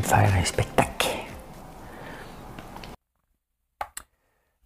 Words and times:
De 0.00 0.06
faire 0.06 0.32
un 0.34 0.44
spectacle. 0.44 1.08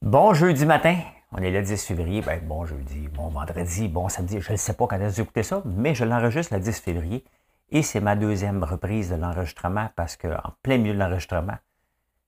Bon 0.01 0.33
jeudi 0.33 0.65
matin, 0.65 0.97
on 1.33 1.39
est 1.39 1.51
le 1.51 1.63
10 1.63 1.85
février, 1.85 2.23
ben, 2.23 2.41
bon 2.43 2.65
jeudi, 2.65 3.09
bon 3.09 3.29
vendredi, 3.29 3.89
bon 3.89 4.09
samedi, 4.09 4.41
je 4.41 4.53
ne 4.53 4.57
sais 4.57 4.73
pas 4.73 4.87
quand 4.87 4.97
est-ce 4.97 5.09
que 5.09 5.15
vous 5.17 5.21
écoutez 5.23 5.43
ça, 5.43 5.63
mais 5.67 5.95
je 5.95 6.05
l'enregistre 6.05 6.55
le 6.55 6.61
10 6.61 6.81
février 6.81 7.25
et 7.71 7.83
c'est 7.83 8.01
ma 8.01 8.17
deuxième 8.17 8.65
reprise 8.65 9.11
de 9.11 9.17
l'enregistrement 9.17 9.91
parce 9.97 10.17
qu'en 10.17 10.55
plein 10.63 10.79
milieu 10.79 10.95
de 10.95 10.99
l'enregistrement, 10.99 11.59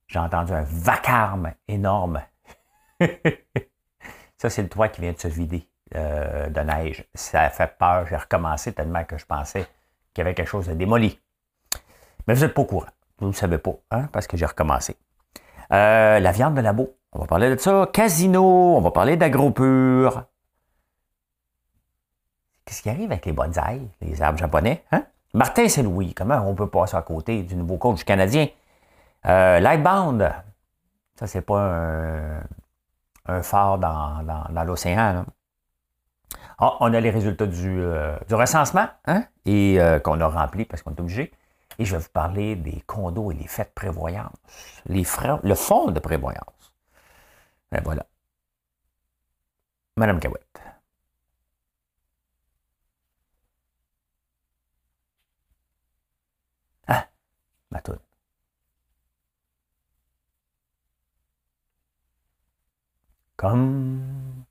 j'ai 0.06 0.18
entendu 0.18 0.52
un 0.52 0.64
vacarme 0.64 1.52
énorme. 1.68 2.20
ça, 4.36 4.50
c'est 4.50 4.62
le 4.62 4.68
toit 4.68 4.88
qui 4.88 5.00
vient 5.00 5.12
de 5.12 5.18
se 5.18 5.28
vider 5.28 5.66
euh, 5.94 6.50
de 6.50 6.60
neige. 6.60 7.04
Ça 7.14 7.42
a 7.42 7.50
fait 7.50 7.78
peur, 7.78 8.06
j'ai 8.06 8.16
recommencé 8.16 8.72
tellement 8.72 9.04
que 9.04 9.16
je 9.16 9.24
pensais 9.24 9.66
qu'il 10.12 10.18
y 10.18 10.20
avait 10.22 10.34
quelque 10.34 10.48
chose 10.48 10.66
de 10.66 10.74
démoli. 10.74 11.18
Mais 12.26 12.34
vous 12.34 12.42
n'êtes 12.42 12.54
pas 12.54 12.62
au 12.62 12.66
courant. 12.66 12.86
Vous 13.20 13.26
ne 13.26 13.32
le 13.32 13.36
savez 13.36 13.58
pas, 13.58 13.74
hein, 13.90 14.08
parce 14.12 14.26
que 14.26 14.38
j'ai 14.38 14.46
recommencé. 14.46 14.96
Euh, 15.72 16.18
la 16.18 16.32
viande 16.32 16.54
de 16.54 16.62
labo, 16.62 16.96
on 17.12 17.20
va 17.20 17.26
parler 17.26 17.50
de 17.50 17.60
ça. 17.60 17.86
Casino, 17.92 18.76
on 18.76 18.80
va 18.80 18.90
parler 18.90 19.16
d'agropur. 19.18 20.24
Qu'est-ce 22.64 22.82
qui 22.82 22.88
arrive 22.88 23.12
avec 23.12 23.26
les 23.26 23.32
bonsaïs, 23.32 23.88
les 24.00 24.22
arbres 24.22 24.38
japonais? 24.38 24.84
Hein? 24.90 25.04
Martin 25.34 25.68
Saint-Louis, 25.68 26.14
comment 26.14 26.42
on 26.46 26.54
peut 26.54 26.68
passer 26.68 26.96
à 26.96 27.02
côté 27.02 27.42
du 27.42 27.56
nouveau 27.56 27.76
coach 27.76 28.04
canadien? 28.04 28.48
Euh, 29.26 29.60
Lightbound, 29.60 30.32
ça, 31.16 31.26
c'est 31.26 31.42
pas 31.42 31.60
un, 33.26 33.42
phare 33.42 33.78
dans, 33.78 34.64
l'océan. 34.64 35.26
Ah, 36.58 36.76
on 36.80 36.92
a 36.94 37.00
les 37.00 37.10
résultats 37.10 37.46
du, 37.46 37.80
euh, 37.80 38.16
recensement 38.30 38.86
hein? 39.06 39.24
et 39.44 39.78
qu'on 40.02 40.20
a 40.20 40.26
rempli 40.26 40.64
parce 40.64 40.82
qu'on 40.82 40.94
est 40.94 41.00
obligé. 41.00 41.32
Et 41.80 41.86
je 41.86 41.96
vais 41.96 42.02
vous 42.02 42.10
parler 42.10 42.56
des 42.56 42.82
condos 42.82 43.32
et 43.32 43.34
les 43.34 43.46
fêtes 43.48 43.70
de 43.70 43.74
prévoyance. 43.74 44.36
Les 44.86 45.04
le 45.42 45.54
fonds 45.54 45.90
de 45.90 45.98
prévoyance. 45.98 46.74
Ben 47.72 47.82
voilà. 47.82 48.06
Madame 49.96 50.20
Cahouette. 50.20 50.60
Ah, 56.86 57.08
ma 57.70 57.80
toune. 57.80 57.98
Comme 63.36 64.44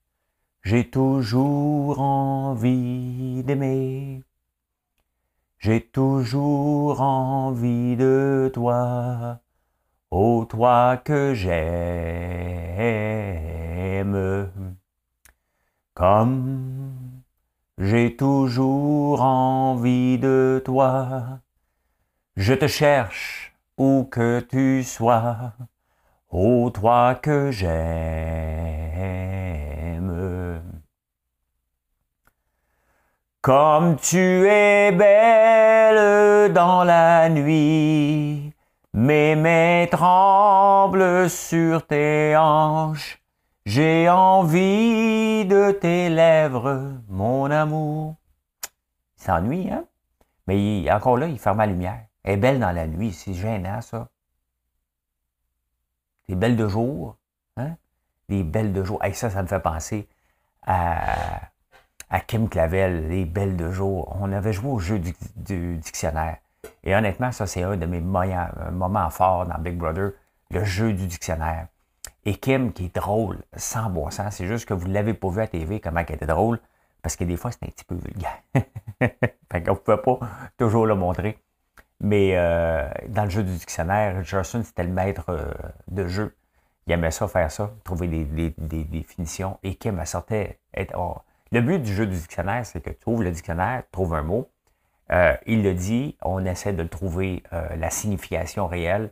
j'ai 0.64 0.90
toujours 0.90 2.00
envie 2.00 3.44
d'aimer 3.44 4.24
j'ai 5.60 5.82
toujours 5.82 7.02
envie 7.02 7.98
de 7.98 8.50
toi, 8.54 9.40
ô 10.10 10.46
toi 10.46 10.96
que 11.04 11.34
j'aime. 11.34 11.60
Comme 15.94 17.22
j'ai 17.78 18.16
toujours 18.16 19.22
envie 19.22 20.18
de 20.18 20.62
toi, 20.64 21.42
je 22.38 22.54
te 22.54 22.68
cherche 22.68 23.54
où 23.78 24.06
que 24.10 24.40
tu 24.40 24.82
sois, 24.84 25.52
ô 26.30 26.70
toi 26.70 27.16
que 27.16 27.52
j'aime. 27.52 28.80
Comme 33.50 33.96
tu 33.96 34.48
es 34.48 34.92
belle 34.92 36.54
dans 36.54 36.84
la 36.84 37.30
nuit, 37.30 38.54
mes 38.94 39.36
mains 39.36 39.88
tremblent 39.90 41.28
sur 41.32 41.84
tes 41.88 42.38
hanches, 42.38 43.20
j'ai 43.66 44.08
envie 44.08 45.48
de 45.48 45.72
tes 45.72 46.10
lèvres, 46.10 46.94
mon 47.08 47.50
amour. 47.50 48.18
Il 49.18 49.24
s'ennuie, 49.24 49.72
hein? 49.72 49.86
Mais 50.46 50.88
encore 50.92 51.18
là, 51.18 51.26
il 51.26 51.40
ferme 51.40 51.58
la 51.58 51.66
lumière. 51.66 52.06
Elle 52.24 52.34
est 52.34 52.38
belle 52.38 52.60
dans 52.60 52.72
la 52.72 52.86
nuit, 52.86 53.14
c'est 53.14 53.34
gênant, 53.34 53.82
ça. 53.82 54.10
Des 56.28 56.36
belles 56.36 56.56
de 56.56 56.68
jour, 56.68 57.18
hein? 57.58 57.78
Des 58.28 58.44
belles 58.44 58.74
de 58.74 58.84
jour. 58.84 59.04
Et 59.04 59.14
ça, 59.14 59.32
ça 59.32 59.42
me 59.42 59.48
fait 59.48 59.60
penser 59.60 60.08
à 60.68 61.50
à 62.10 62.20
Kim 62.20 62.50
Clavel, 62.50 63.08
les 63.08 63.26
belles 63.26 63.56
de 63.56 63.72
jour. 63.72 64.16
On 64.20 64.32
avait 64.32 64.54
joué 64.54 64.72
au 64.72 64.80
jeu 64.80 65.00
du, 65.00 65.14
dictionnaire. 65.78 66.38
Et 66.84 66.96
honnêtement, 66.96 67.32
ça, 67.32 67.48
c'est 67.48 67.64
un 67.64 67.78
de 67.78 67.86
mes 67.86 68.02
moments 68.02 69.10
forts 69.10 69.46
dans 69.46 69.58
Big 69.60 69.78
Brother, 69.78 70.12
le 70.52 70.64
jeu 70.64 70.94
du 70.94 71.06
dictionnaire. 71.08 71.68
Et 72.26 72.36
Kim, 72.36 72.74
qui 72.74 72.86
est 72.86 72.96
drôle, 72.96 73.38
sans 73.56 73.90
bon 73.90 74.10
c'est 74.10 74.46
juste 74.46 74.68
que 74.68 74.74
vous 74.74 74.88
ne 74.88 74.94
l'avez 74.94 75.14
pas 75.14 75.30
vu 75.30 75.42
à 75.42 75.48
TV, 75.48 75.80
comment 75.80 76.02
elle 76.06 76.16
était 76.16 76.26
drôle, 76.26 76.60
parce 77.02 77.16
que 77.16 77.24
des 77.24 77.38
fois, 77.38 77.52
c'est 77.52 77.64
un 77.64 77.70
petit 77.70 77.86
peu 77.86 77.96
vulgaire. 77.96 78.42
fait 79.52 79.64
qu'on 79.64 79.72
ne 79.72 79.78
pouvait 79.78 79.98
pas 79.98 80.20
toujours 80.58 80.86
le 80.86 80.96
montrer. 80.96 81.38
Mais 82.02 82.32
euh, 82.36 82.90
dans 83.08 83.24
le 83.24 83.30
jeu 83.30 83.44
du 83.44 83.54
dictionnaire, 83.54 84.18
Richardson, 84.18 84.64
c'était 84.64 84.84
le 84.84 84.92
maître 84.92 85.26
euh, 85.30 85.52
de 85.90 86.08
jeu. 86.08 86.36
Il 86.88 86.94
aimait 86.94 87.12
ça, 87.12 87.28
faire 87.28 87.52
ça, 87.52 87.72
trouver 87.84 88.08
des, 88.08 88.54
définitions. 88.58 89.60
Et 89.64 89.76
Kim, 89.76 90.00
elle 90.00 90.08
sortait, 90.08 90.60
oh, 90.96 91.18
le 91.52 91.62
but 91.62 91.80
du 91.80 91.94
jeu 91.94 92.06
du 92.06 92.16
dictionnaire, 92.16 92.66
c'est 92.66 92.82
que 92.82 92.92
tu 92.92 93.04
ouvres 93.08 93.24
le 93.24 93.32
dictionnaire, 93.32 93.84
tu 93.84 93.92
trouves 93.92 94.14
un 94.14 94.24
mot, 94.24 94.50
euh, 95.12 95.36
il 95.48 95.64
le 95.64 95.74
dit, 95.74 96.16
on 96.22 96.46
essaie 96.46 96.74
de 96.74 96.84
trouver 96.84 97.44
euh, 97.54 97.76
la 97.78 97.90
signification 97.90 98.68
réelle. 98.68 99.12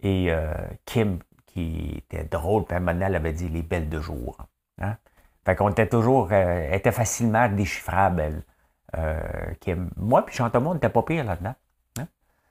Et 0.00 0.26
euh, 0.30 0.52
Kim, 0.84 1.18
qui 1.46 1.94
était 1.96 2.24
drôle, 2.24 2.64
elle 2.70 3.14
avait 3.14 3.32
dit 3.32 3.48
les 3.48 3.62
belles 3.62 3.88
de 3.88 4.00
jour. 4.00 4.36
Hein? 4.80 4.96
Fait 5.44 5.56
qu'on 5.56 5.70
était 5.70 5.88
toujours, 5.88 6.32
était 6.32 6.92
facilement 6.92 7.48
déchiffrable, 7.48 8.42
Kim. 9.60 9.90
Moi, 9.96 10.24
puis 10.26 10.36
Jean-Thomas, 10.36 10.70
on 10.70 10.74
n'était 10.74 10.88
pas 10.90 11.02
pire 11.02 11.24
là-dedans. 11.24 11.54
Hein? 11.98 12.06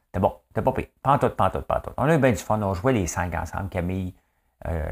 C'était 0.07 0.19
bon, 0.19 0.33
c'était 0.47 0.63
pas 0.63 0.71
pire. 0.71 0.87
Pantoute, 1.03 1.35
pantoute, 1.35 1.65
pantoute. 1.65 1.93
On 1.97 2.05
a 2.05 2.15
eu 2.15 2.17
bien 2.17 2.31
du 2.31 2.37
fun, 2.37 2.59
on 2.61 2.73
jouait 2.73 2.93
les 2.93 3.05
cinq 3.05 3.35
ensemble, 3.35 3.69
Camille, 3.69 4.15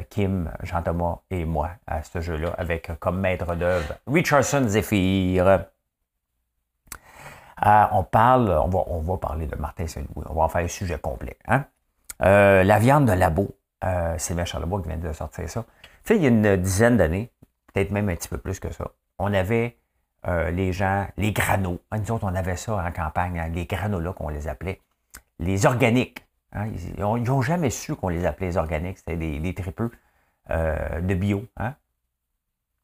Kim, 0.09 0.51
Jean-Thomas 0.63 1.19
et 1.31 1.43
moi 1.43 1.71
à 1.87 2.03
ce 2.03 2.21
jeu-là, 2.21 2.53
avec 2.57 2.91
comme 2.99 3.19
maître 3.19 3.55
d'œuvre 3.55 3.95
Richardson 4.07 4.63
Zephyr. 4.67 5.47
Euh, 7.65 7.85
on 7.91 8.03
parle, 8.03 8.49
on 8.49 8.99
va, 8.99 9.17
parler 9.17 9.47
de 9.47 9.55
Martin 9.55 9.87
Saint-Louis, 9.87 10.25
on 10.29 10.33
va 10.33 10.49
faire 10.49 10.63
un 10.63 10.67
sujet 10.67 10.99
complet. 10.99 11.37
Hein. 11.47 11.65
Euh, 12.21 12.63
la 12.63 12.79
viande 12.79 13.05
de 13.05 13.13
labo, 13.13 13.55
c'est 13.81 14.19
Sylvain 14.19 14.45
Charlebois 14.45 14.81
qui 14.81 14.89
vient 14.89 14.97
de 14.97 15.13
sortir 15.13 15.49
ça. 15.49 15.63
Tu 16.03 16.15
il 16.15 16.21
y 16.21 16.25
a 16.25 16.29
une 16.29 16.57
dizaine 16.57 16.97
d'années, 16.97 17.31
peut-être 17.73 17.91
même 17.91 18.09
un 18.09 18.15
petit 18.15 18.27
peu 18.27 18.37
plus 18.37 18.59
que 18.59 18.71
ça, 18.71 18.85
on 19.19 19.33
avait 19.33 19.77
les 20.51 20.73
gens, 20.73 21.07
les 21.17 21.31
granos. 21.31 21.79
Nous 21.91 22.11
autres, 22.11 22.25
on 22.25 22.35
avait 22.35 22.55
ça 22.55 22.75
en 22.75 22.91
campagne, 22.91 23.39
hein, 23.39 23.47
les 23.53 23.65
granolas 23.65 24.13
qu'on 24.13 24.29
les 24.29 24.47
appelait, 24.47 24.81
les 25.39 25.65
organiques. 25.65 26.24
Hein, 26.55 26.67
ils 26.67 27.01
n'ont 27.01 27.41
jamais 27.41 27.69
su 27.69 27.95
qu'on 27.95 28.07
les 28.07 28.25
appelait 28.25 28.47
les 28.47 28.57
organiques, 28.57 28.97
c'était 28.99 29.17
des, 29.17 29.39
des 29.39 29.53
tripeux 29.53 29.91
euh, 30.49 31.01
de 31.01 31.13
bio. 31.13 31.45
Hein. 31.57 31.73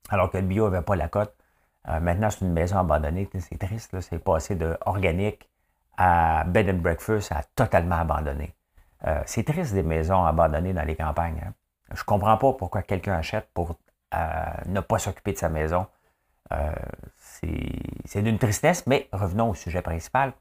Alors 0.09 0.29
que 0.29 0.38
le 0.38 0.44
bio 0.44 0.69
n'avait 0.69 0.83
pas 0.83 0.95
la 0.95 1.07
cote. 1.07 1.33
Euh, 1.88 2.00
maintenant, 2.01 2.29
c'est 2.29 2.41
une 2.41 2.51
maison 2.51 2.79
abandonnée. 2.79 3.29
C'est 3.39 3.57
triste, 3.57 4.00
c'est 4.01 4.19
passé 4.19 4.56
de 4.56 4.77
organique 4.85 5.50
à 5.97 6.44
bed 6.44 6.69
and 6.69 6.81
breakfast 6.81 7.31
à 7.31 7.44
totalement 7.56 7.95
abandonné. 7.95 8.53
Euh, 9.07 9.21
c'est 9.25 9.44
triste 9.45 9.73
des 9.73 9.83
maisons 9.83 10.25
abandonnées 10.25 10.73
dans 10.73 10.83
les 10.83 10.95
campagnes. 10.95 11.41
Hein. 11.45 11.53
Je 11.91 12.01
ne 12.01 12.06
comprends 12.06 12.38
pas 12.38 12.53
pourquoi 12.53 12.81
quelqu'un 12.81 13.13
achète 13.13 13.47
pour 13.53 13.77
ne 14.65 14.81
pas 14.81 15.00
s'occuper 15.00 15.31
de 15.31 15.38
sa 15.38 15.47
maison. 15.47 15.88
c'est 17.18 18.21
d'une 18.21 18.38
tristesse, 18.38 18.85
mais 18.85 19.07
revenons 19.13 19.51
au 19.51 19.56
sujet 19.56 19.81
principal. 19.81 20.33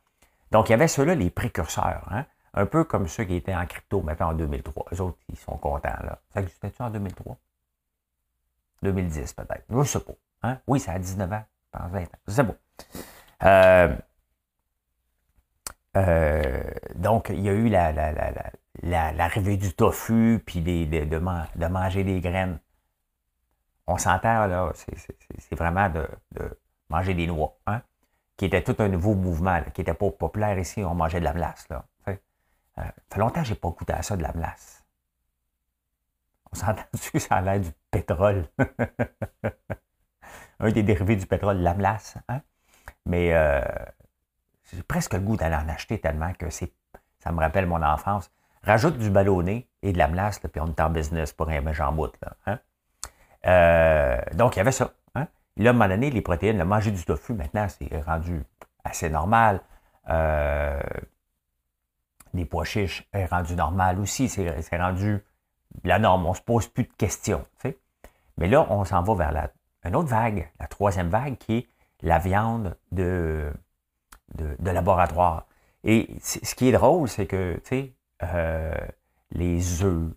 Donc, 0.50 0.68
il 0.68 0.72
y 0.72 0.74
avait 0.74 0.88
ceux-là, 0.88 1.14
les 1.14 1.30
précurseurs. 1.30 2.08
Un 2.54 2.66
peu 2.66 2.84
comme 2.84 3.06
ceux 3.06 3.24
qui 3.24 3.36
étaient 3.36 3.54
en 3.54 3.66
crypto 3.66 4.02
maintenant 4.02 4.30
en 4.30 4.34
2003. 4.34 4.86
Les 4.90 5.00
autres, 5.00 5.18
ils 5.28 5.38
sont 5.38 5.56
contents. 5.56 5.88
Là. 6.02 6.20
Ça 6.32 6.40
existait-tu 6.40 6.82
en 6.82 6.90
2003? 6.90 7.36
2010 8.82 9.32
peut-être. 9.34 9.64
Je 9.68 9.76
ne 9.76 9.84
sais 9.84 10.00
pas. 10.00 10.12
Hein? 10.42 10.58
Oui, 10.66 10.80
ça 10.80 10.92
a 10.92 10.98
19 10.98 11.32
ans. 11.32 11.44
Je 11.72 11.78
pense 11.78 11.90
20 11.90 12.02
ans. 12.02 12.06
Sais 12.26 12.44
pas. 12.44 12.54
Euh, 13.42 13.96
euh, 15.96 16.62
donc, 16.94 17.30
il 17.30 17.40
y 17.40 17.48
a 17.48 17.52
eu 17.52 17.68
l'arrivée 18.82 19.56
du 19.56 19.72
tofu, 19.74 20.42
puis 20.44 20.60
de, 20.60 21.66
manger 21.68 22.04
des 22.04 22.20
graines. 22.20 22.58
On 23.86 23.98
s'entend, 23.98 24.46
là, 24.46 24.72
c'est 24.74 25.56
vraiment 25.56 25.88
de, 25.88 26.06
manger 26.88 27.14
des 27.14 27.26
noix, 27.26 27.58
hein, 27.66 27.82
qui 28.36 28.44
était 28.44 28.62
tout 28.62 28.76
un 28.78 28.88
nouveau 28.88 29.14
mouvement, 29.14 29.60
qui 29.74 29.80
n'était 29.80 29.94
pas 29.94 30.10
populaire 30.10 30.58
ici, 30.58 30.84
on 30.84 30.94
mangeait 30.94 31.18
de 31.20 31.24
la 31.24 31.32
glace. 31.32 31.66
Là. 31.68 31.84
Euh, 32.78 32.82
ça 32.82 33.14
fait 33.14 33.20
longtemps 33.20 33.40
que 33.40 33.46
je 33.46 33.52
n'ai 33.52 33.58
pas 33.58 33.68
goûté 33.70 33.92
à 33.92 34.02
ça, 34.02 34.16
de 34.16 34.22
la 34.22 34.32
glace. 34.32 34.84
On 36.52 36.56
s'entend 36.56 36.82
que 37.12 37.18
ça 37.18 37.36
a 37.36 37.40
l'air 37.40 37.60
du 37.60 37.70
pétrole? 37.90 38.46
un 40.60 40.70
des 40.70 40.82
dérivés 40.82 41.16
du 41.16 41.26
pétrole, 41.26 41.58
la 41.58 41.74
glace. 41.74 42.16
Hein? 42.28 42.40
Mais 43.06 43.32
euh, 43.32 43.62
j'ai 44.72 44.82
presque 44.82 45.14
le 45.14 45.20
goût 45.20 45.36
d'aller 45.36 45.56
en 45.56 45.68
acheter 45.68 45.98
tellement 45.98 46.32
que 46.34 46.50
c'est, 46.50 46.72
ça 47.18 47.32
me 47.32 47.40
rappelle 47.40 47.66
mon 47.66 47.82
enfance. 47.82 48.30
Rajoute 48.62 48.98
du 48.98 49.10
ballonné 49.10 49.68
et 49.82 49.92
de 49.92 49.98
la 49.98 50.08
melasse, 50.08 50.38
puis 50.38 50.60
on 50.60 50.66
est 50.66 50.80
en 50.80 50.90
business 50.90 51.32
pour 51.32 51.48
un 51.48 51.72
j'en 51.72 51.92
bout. 51.92 52.12
Là, 52.20 52.36
hein? 52.46 52.58
euh, 53.46 54.20
donc, 54.34 54.56
il 54.56 54.58
y 54.58 54.60
avait 54.60 54.72
ça. 54.72 54.92
Hein? 55.14 55.26
Là, 55.56 55.70
à 55.70 55.72
un 55.72 55.72
moment 55.72 55.88
donné, 55.88 56.10
les 56.10 56.20
protéines, 56.20 56.62
manger 56.64 56.90
du 56.90 57.02
tofu, 57.04 57.32
maintenant, 57.32 57.66
c'est 57.68 58.02
rendu 58.02 58.42
assez 58.84 59.08
normal. 59.08 59.60
Euh, 60.10 60.80
les 62.34 62.44
pois 62.44 62.64
chiches 62.64 63.08
est 63.12 63.26
rendu 63.26 63.54
normal 63.54 63.98
aussi. 64.00 64.28
C'est 64.28 64.76
rendu 64.76 65.24
la 65.84 65.98
norme. 65.98 66.26
On 66.26 66.30
ne 66.30 66.36
se 66.36 66.40
pose 66.40 66.68
plus 66.68 66.84
de 66.84 66.92
questions. 66.96 67.44
Mais 68.38 68.48
là, 68.48 68.66
on 68.70 68.84
s'en 68.84 69.02
va 69.02 69.14
vers 69.14 69.32
la, 69.32 69.50
une 69.84 69.96
autre 69.96 70.08
vague, 70.08 70.50
la 70.58 70.66
troisième 70.66 71.08
vague, 71.08 71.36
qui 71.36 71.58
est 71.58 71.68
la 72.02 72.18
viande 72.18 72.76
de, 72.92 73.52
de, 74.34 74.70
laboratoire. 74.70 75.46
Et 75.84 76.08
ce 76.20 76.54
qui 76.54 76.68
est 76.68 76.72
drôle, 76.72 77.08
c'est 77.08 77.26
que, 77.26 77.60
euh, 78.22 78.74
les 79.30 79.82
œufs, 79.82 80.12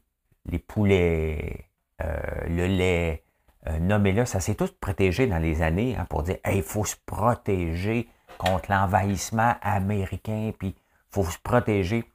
les 0.46 0.60
poulets, 0.60 1.70
euh, 2.02 2.18
le 2.48 2.68
lait, 2.68 3.24
euh, 3.68 3.80
nommez-le, 3.80 4.26
ça 4.26 4.40
s'est 4.40 4.56
tout 4.56 4.70
protégé 4.80 5.28
dans 5.28 5.38
les 5.38 5.62
années 5.62 5.96
hein, 5.98 6.06
pour 6.10 6.24
dire, 6.24 6.38
il 6.52 6.64
faut 6.64 6.84
se 6.84 6.96
protéger 7.06 8.10
contre 8.38 8.72
l'envahissement 8.72 9.56
américain, 9.62 10.52
puis 10.58 10.76
faut 11.14 11.24
se 11.26 11.40
protéger. 11.40 12.10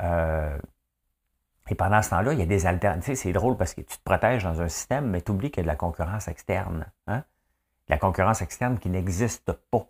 et 0.00 1.74
pendant 1.76 2.02
ce 2.02 2.10
temps-là, 2.10 2.32
il 2.32 2.38
y 2.38 2.42
a 2.42 2.46
des 2.46 2.66
alternatives. 2.66 3.14
C'est 3.14 3.32
drôle 3.32 3.56
parce 3.56 3.74
que 3.74 3.80
tu 3.80 3.96
te 3.96 4.02
protèges 4.04 4.44
dans 4.44 4.60
un 4.60 4.68
système, 4.68 5.08
mais 5.08 5.22
tu 5.22 5.30
oublies 5.32 5.50
qu'il 5.50 5.58
y 5.58 5.60
a 5.60 5.64
de 5.64 5.68
la 5.68 5.76
concurrence 5.76 6.28
externe. 6.28 6.86
Hein? 7.06 7.24
La 7.88 7.98
concurrence 7.98 8.42
externe 8.42 8.78
qui 8.78 8.90
n'existe 8.90 9.52
pas. 9.52 9.86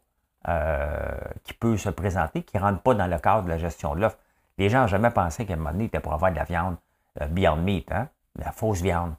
Euh, 0.49 1.21
qui 1.45 1.55
peut 1.55 1.77
se 1.77 1.89
présenter, 1.89 2.43
qui 2.43 2.57
ne 2.57 2.63
rentre 2.63 2.83
pas 2.83 2.95
dans 2.95 3.07
le 3.07 3.17
cadre 3.21 3.45
de 3.45 3.49
la 3.49 3.59
gestion 3.59 3.95
de 3.95 4.01
l'offre. 4.01 4.19
Les 4.59 4.69
gens 4.69 4.81
n'ont 4.81 4.87
jamais 4.89 5.11
pensé 5.11 5.47
qu'à 5.47 5.55
un 5.55 5.57
moment 5.57 5.71
donné, 5.71 5.85
était 5.85 6.01
pour 6.01 6.13
avoir 6.15 6.33
de 6.33 6.37
la 6.37 6.43
viande 6.43 6.77
euh, 7.21 7.29
Beyond 7.29 7.59
Meat, 7.59 7.93
hein? 7.93 8.09
la 8.35 8.51
fausse 8.51 8.83
viande. 8.83 9.15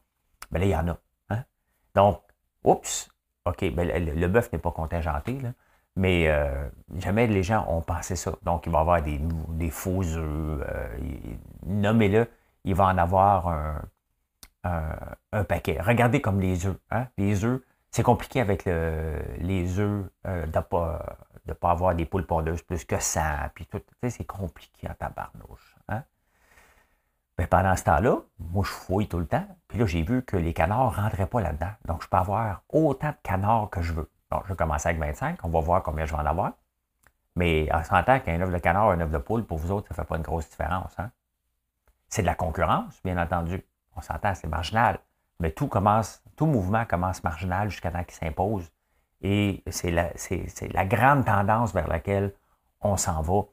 Mais 0.52 0.60
là, 0.60 0.66
il 0.66 0.72
y 0.72 0.76
en 0.76 0.90
a. 0.90 0.98
Hein? 1.30 1.46
Donc, 1.96 2.22
oups, 2.66 3.10
OK, 3.46 3.74
ben, 3.74 3.88
le, 3.88 4.28
bœuf 4.28 4.52
n'est 4.52 4.60
pas 4.60 4.72
contingenté, 4.72 5.40
là, 5.40 5.54
mais 5.96 6.28
euh, 6.28 6.70
jamais 6.98 7.28
les 7.28 7.44
gens 7.44 7.66
ont 7.68 7.82
pensé 7.82 8.16
ça. 8.16 8.34
Donc, 8.44 8.66
il 8.66 8.72
va 8.72 8.80
y 8.80 8.82
avoir 8.82 9.02
des, 9.02 9.20
des 9.50 9.70
faux 9.70 10.04
œufs. 10.04 10.66
Nommez-le, 11.66 12.28
il 12.64 12.76
va 12.76 12.86
en 12.86 12.98
avoir 12.98 13.48
un, 13.48 13.82
un, 14.64 15.44
paquet. 15.44 15.80
Regardez 15.82 16.22
comme 16.22 16.40
les 16.40 16.66
œufs. 16.66 16.78
Hein? 16.92 17.08
Les 17.18 17.44
œufs, 17.44 17.62
c'est 17.92 18.04
compliqué 18.04 18.42
avec 18.42 18.66
les 18.66 19.80
œufs 19.80 20.06
euh, 20.26 20.46
de 20.46 20.58
ne 20.58 20.62
pas, 20.62 21.18
pas, 21.60 21.72
avoir 21.72 21.96
des 21.96 22.06
poules 22.06 22.26
pondeuses 22.26 22.62
plus 22.64 22.86
que 22.86 23.00
ça. 23.00 23.52
Puis 23.54 23.66
tout, 23.66 23.82
c'est 24.10 24.26
compliqué 24.26 24.90
en 24.90 24.94
tabarnouche. 24.94 25.76
Hein? 25.90 26.04
Mais 27.38 27.48
pendant 27.48 27.76
ce 27.76 27.84
temps-là, 27.84 28.22
moi, 28.40 28.64
je 28.66 28.72
fouille 28.72 29.08
tout 29.08 29.20
le 29.20 29.28
temps. 29.28 29.46
Puis 29.68 29.80
là, 29.80 29.86
j'ai 29.86 30.04
vu 30.04 30.24
que 30.24 30.38
les 30.38 30.54
canards 30.54 30.92
ne 30.92 31.04
rentraient 31.04 31.28
pas 31.28 31.42
là-dedans. 31.42 31.72
Donc, 31.86 32.04
je 32.04 32.08
peux 32.08 32.18
avoir 32.18 32.64
autant 32.70 33.10
de 33.10 33.18
canards 33.24 33.70
que 33.70 33.82
je 33.82 33.94
veux. 33.94 34.10
Je 34.44 34.50
vais 34.50 34.56
commencer 34.56 34.90
avec 34.90 35.02
25. 35.02 35.40
On 35.44 35.50
va 35.50 35.60
voir 35.60 35.84
combien 35.84 36.06
je 36.06 36.14
vais 36.14 36.22
en 36.22 36.26
avoir. 36.26 36.54
Mais 37.36 37.72
en 37.74 37.84
s'entend 37.84 38.20
qu'un 38.20 38.40
œuf 38.42 38.52
de 38.52 38.58
canard 38.58 38.90
un 38.90 39.02
œuf 39.02 39.10
de 39.10 39.18
poule, 39.18 39.44
pour 39.44 39.58
vous 39.58 39.72
autres, 39.72 39.88
ça 39.88 39.94
ne 39.94 39.96
fait 39.96 40.08
pas 40.08 40.18
une 40.18 40.24
grosse 40.24 40.50
différence. 40.50 40.94
Hein? 41.00 41.10
C'est 42.10 42.22
de 42.22 42.28
la 42.28 42.36
concurrence, 42.36 43.02
bien 43.04 43.18
entendu. 43.18 43.66
On 43.96 44.02
s'entend, 44.02 44.36
c'est 44.36 44.48
marginal. 44.48 45.00
Mais 45.40 45.52
tout 45.52 45.68
commence 45.68 46.24
tout 46.36 46.46
mouvement 46.46 46.86
commence 46.86 47.24
marginal 47.24 47.70
jusqu'à 47.70 47.92
temps 47.92 48.04
qu'il 48.04 48.16
s'impose. 48.16 48.72
Et 49.22 49.64
c'est 49.70 49.92
la, 49.92 50.86
grande 50.86 51.26
tendance 51.26 51.74
vers 51.74 51.88
laquelle 51.88 52.34
on 52.82 52.98
s'en 52.98 53.22
va. 53.22 53.44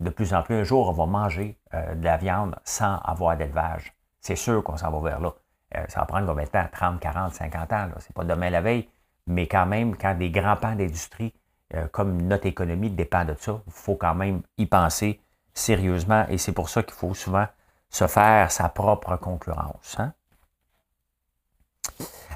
De 0.00 0.10
plus 0.10 0.34
en 0.34 0.42
plus, 0.42 0.56
un 0.56 0.64
jour, 0.64 0.88
on 0.88 0.92
va 0.92 1.06
manger 1.06 1.58
euh, 1.74 1.94
de 1.94 2.04
la 2.04 2.16
viande 2.16 2.56
sans 2.64 2.96
avoir 2.98 3.36
d'élevage. 3.36 3.94
C'est 4.20 4.36
sûr 4.36 4.64
qu'on 4.64 4.76
s'en 4.76 4.90
va 4.90 5.10
vers 5.10 5.20
là. 5.20 5.32
Euh, 5.76 5.84
ça 5.88 6.00
va 6.00 6.06
prendre 6.06 6.26
combien 6.26 6.44
de 6.44 6.50
temps? 6.50 6.66
30, 6.72 6.98
40, 6.98 7.34
50 7.34 7.72
ans. 7.72 7.88
Ce 7.98 8.08
n'est 8.08 8.14
pas 8.14 8.24
demain 8.24 8.50
la 8.50 8.62
veille. 8.62 8.88
Mais 9.30 9.46
quand 9.46 9.66
même, 9.66 9.96
quand 9.96 10.16
des 10.16 10.30
grands 10.30 10.56
pans 10.56 10.74
d'industrie, 10.74 11.32
euh, 11.74 11.86
comme 11.88 12.20
notre 12.22 12.46
économie 12.46 12.90
dépend 12.90 13.24
de 13.24 13.34
ça, 13.38 13.62
il 13.64 13.72
faut 13.72 13.94
quand 13.94 14.14
même 14.14 14.42
y 14.58 14.66
penser 14.66 15.20
sérieusement. 15.54 16.26
Et 16.28 16.36
c'est 16.36 16.52
pour 16.52 16.68
ça 16.68 16.82
qu'il 16.82 16.94
faut 16.94 17.14
souvent 17.14 17.46
se 17.90 18.08
faire 18.08 18.50
sa 18.50 18.68
propre 18.68 19.16
concurrence. 19.16 19.96
Hein? 20.00 20.12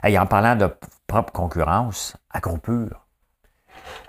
Et 0.05 0.17
en 0.19 0.27
parlant 0.27 0.55
de 0.55 0.69
propre 1.09 1.33
concurrence, 1.33 2.17
Agropur. 2.31 3.07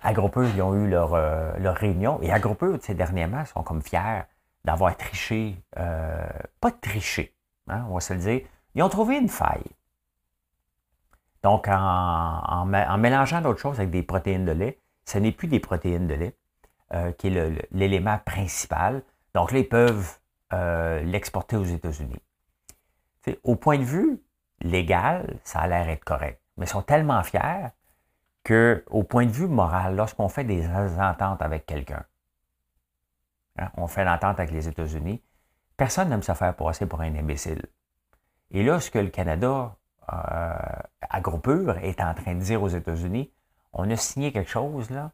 Agropur, 0.03 0.43
ils 0.43 0.61
ont 0.61 0.75
eu 0.75 0.87
leur, 0.87 1.15
euh, 1.15 1.53
réunion. 1.57 2.19
Et 2.21 2.31
Agropur, 2.31 2.77
ces 2.81 2.93
dernièrement, 2.93 3.45
sont 3.45 3.63
comme 3.63 3.81
fiers 3.81 4.21
d'avoir 4.63 4.95
triché. 4.95 5.55
Euh, 5.77 6.27
pas 6.61 6.69
triché, 6.69 7.35
hein, 7.67 7.85
on 7.89 7.95
va 7.95 7.99
se 7.99 8.13
le 8.13 8.19
dire. 8.19 8.41
Ils 8.75 8.83
ont 8.83 8.89
trouvé 8.89 9.17
une 9.17 9.29
faille. 9.29 9.71
Donc, 11.45 11.67
en, 11.67 12.65
mélangeant 12.65 13.39
d'autres 13.39 13.59
choses 13.59 13.77
avec 13.77 13.91
des 13.91 14.01
protéines 14.01 14.45
de 14.45 14.51
lait, 14.51 14.79
ce 15.05 15.19
n'est 15.19 15.31
plus 15.31 15.47
des 15.47 15.59
protéines 15.59 16.07
de 16.07 16.15
lait, 16.15 16.35
euh, 16.91 17.11
qui 17.11 17.27
est 17.27 17.67
l'élément 17.69 18.17
principal. 18.17 19.03
Donc 19.35 19.51
là, 19.51 19.59
ils 19.59 19.69
peuvent 19.69 20.17
l'exporter 20.51 21.55
aux 21.55 21.63
États-Unis. 21.63 22.19
Au 23.43 23.55
point 23.55 23.77
de 23.77 23.83
vue 23.83 24.23
légal, 24.61 25.37
ça 25.43 25.59
a 25.59 25.67
l'air 25.67 25.87
être 25.87 26.03
correct. 26.03 26.41
Mais 26.57 26.65
ils 26.65 26.69
sont 26.69 26.81
tellement 26.81 27.21
fiers 27.21 27.67
qu'au 28.43 29.03
point 29.03 29.27
de 29.27 29.31
vue 29.31 29.47
moral, 29.47 29.95
lorsqu'on 29.95 30.29
fait 30.29 30.45
des 30.45 30.67
ententes 30.67 31.43
avec 31.43 31.67
quelqu'un, 31.67 32.05
hein, 33.59 33.69
on 33.77 33.85
fait 33.85 34.03
l'entente 34.03 34.39
avec 34.39 34.49
les 34.49 34.67
États-Unis, 34.67 35.21
personne 35.77 36.09
n'aime 36.09 36.23
se 36.23 36.33
faire 36.33 36.55
passer 36.55 36.87
pour 36.87 37.01
un 37.01 37.13
imbécile. 37.15 37.67
Et 38.49 38.63
là, 38.63 38.79
ce 38.79 38.89
que 38.89 38.97
le 38.97 39.09
Canada, 39.09 39.75
euh, 40.11 40.55
à 41.01 41.21
Groupure, 41.21 41.77
est 41.77 42.01
en 42.01 42.13
train 42.13 42.35
de 42.35 42.41
dire 42.41 42.61
aux 42.61 42.69
États-Unis, 42.69 43.31
on 43.73 43.89
a 43.89 43.95
signé 43.95 44.31
quelque 44.31 44.49
chose, 44.49 44.89
là, 44.89 45.11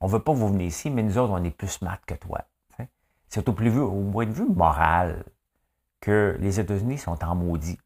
on 0.00 0.06
ne 0.06 0.12
veut 0.12 0.22
pas 0.22 0.32
vous 0.32 0.48
venir 0.48 0.66
ici, 0.66 0.90
mais 0.90 1.02
nous 1.02 1.16
autres, 1.16 1.32
on 1.32 1.44
est 1.44 1.50
plus 1.50 1.68
smart 1.68 1.98
que 2.04 2.14
toi. 2.14 2.44
C'est 3.28 3.48
au, 3.48 3.52
point 3.54 4.26
de 4.26 4.32
vue 4.32 4.44
moral 4.44 5.24
que 6.00 6.36
les 6.38 6.60
États-Unis 6.60 6.98
sont 6.98 7.24
en 7.24 7.34
maudit. 7.34 7.78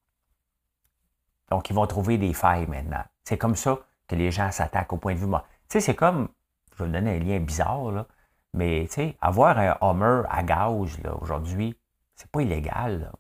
Donc, 1.50 1.70
ils 1.70 1.72
vont 1.72 1.86
trouver 1.86 2.18
des 2.18 2.32
failles 2.32 2.66
maintenant. 2.66 3.04
C'est 3.22 3.38
comme 3.38 3.54
ça 3.54 3.78
que 4.08 4.16
les 4.16 4.32
gens 4.32 4.50
s'attaquent 4.50 4.92
au 4.92 4.96
point 4.96 5.14
de 5.14 5.20
vue. 5.20 5.26
Tu 5.28 5.36
sais, 5.68 5.80
c'est 5.80 5.94
comme, 5.94 6.28
je 6.72 6.82
vais 6.82 6.86
vous 6.86 6.92
donner 6.92 7.14
un 7.14 7.18
lien 7.20 7.38
bizarre, 7.38 7.92
là, 7.92 8.06
mais 8.54 8.86
tu 8.88 8.94
sais, 8.94 9.16
avoir 9.20 9.56
un 9.56 9.76
Homer 9.80 10.22
à 10.28 10.42
gaz 10.42 10.98
aujourd'hui, 11.20 11.78
c'est 12.16 12.28
pas 12.28 12.42
illégal. 12.42 13.02
Là. 13.02 13.12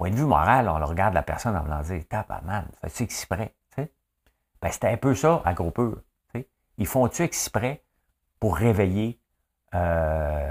Point 0.00 0.12
de 0.12 0.16
vue 0.16 0.24
moral, 0.24 0.66
on 0.66 0.86
regarde 0.86 1.12
la 1.12 1.22
personne 1.22 1.54
en 1.54 1.62
voulant 1.62 1.82
dire 1.82 2.02
Tabarnak, 2.08 2.64
fais-tu 2.80 3.02
exprès? 3.02 3.54
Ben, 3.76 4.70
c'était 4.70 4.88
un 4.88 4.96
peu 4.96 5.14
ça 5.14 5.42
à 5.44 5.52
gros. 5.52 5.74
Ils 6.78 6.86
font-tu 6.86 7.22
exprès 7.22 7.84
pour 8.38 8.56
réveiller 8.56 9.20
euh, 9.74 10.50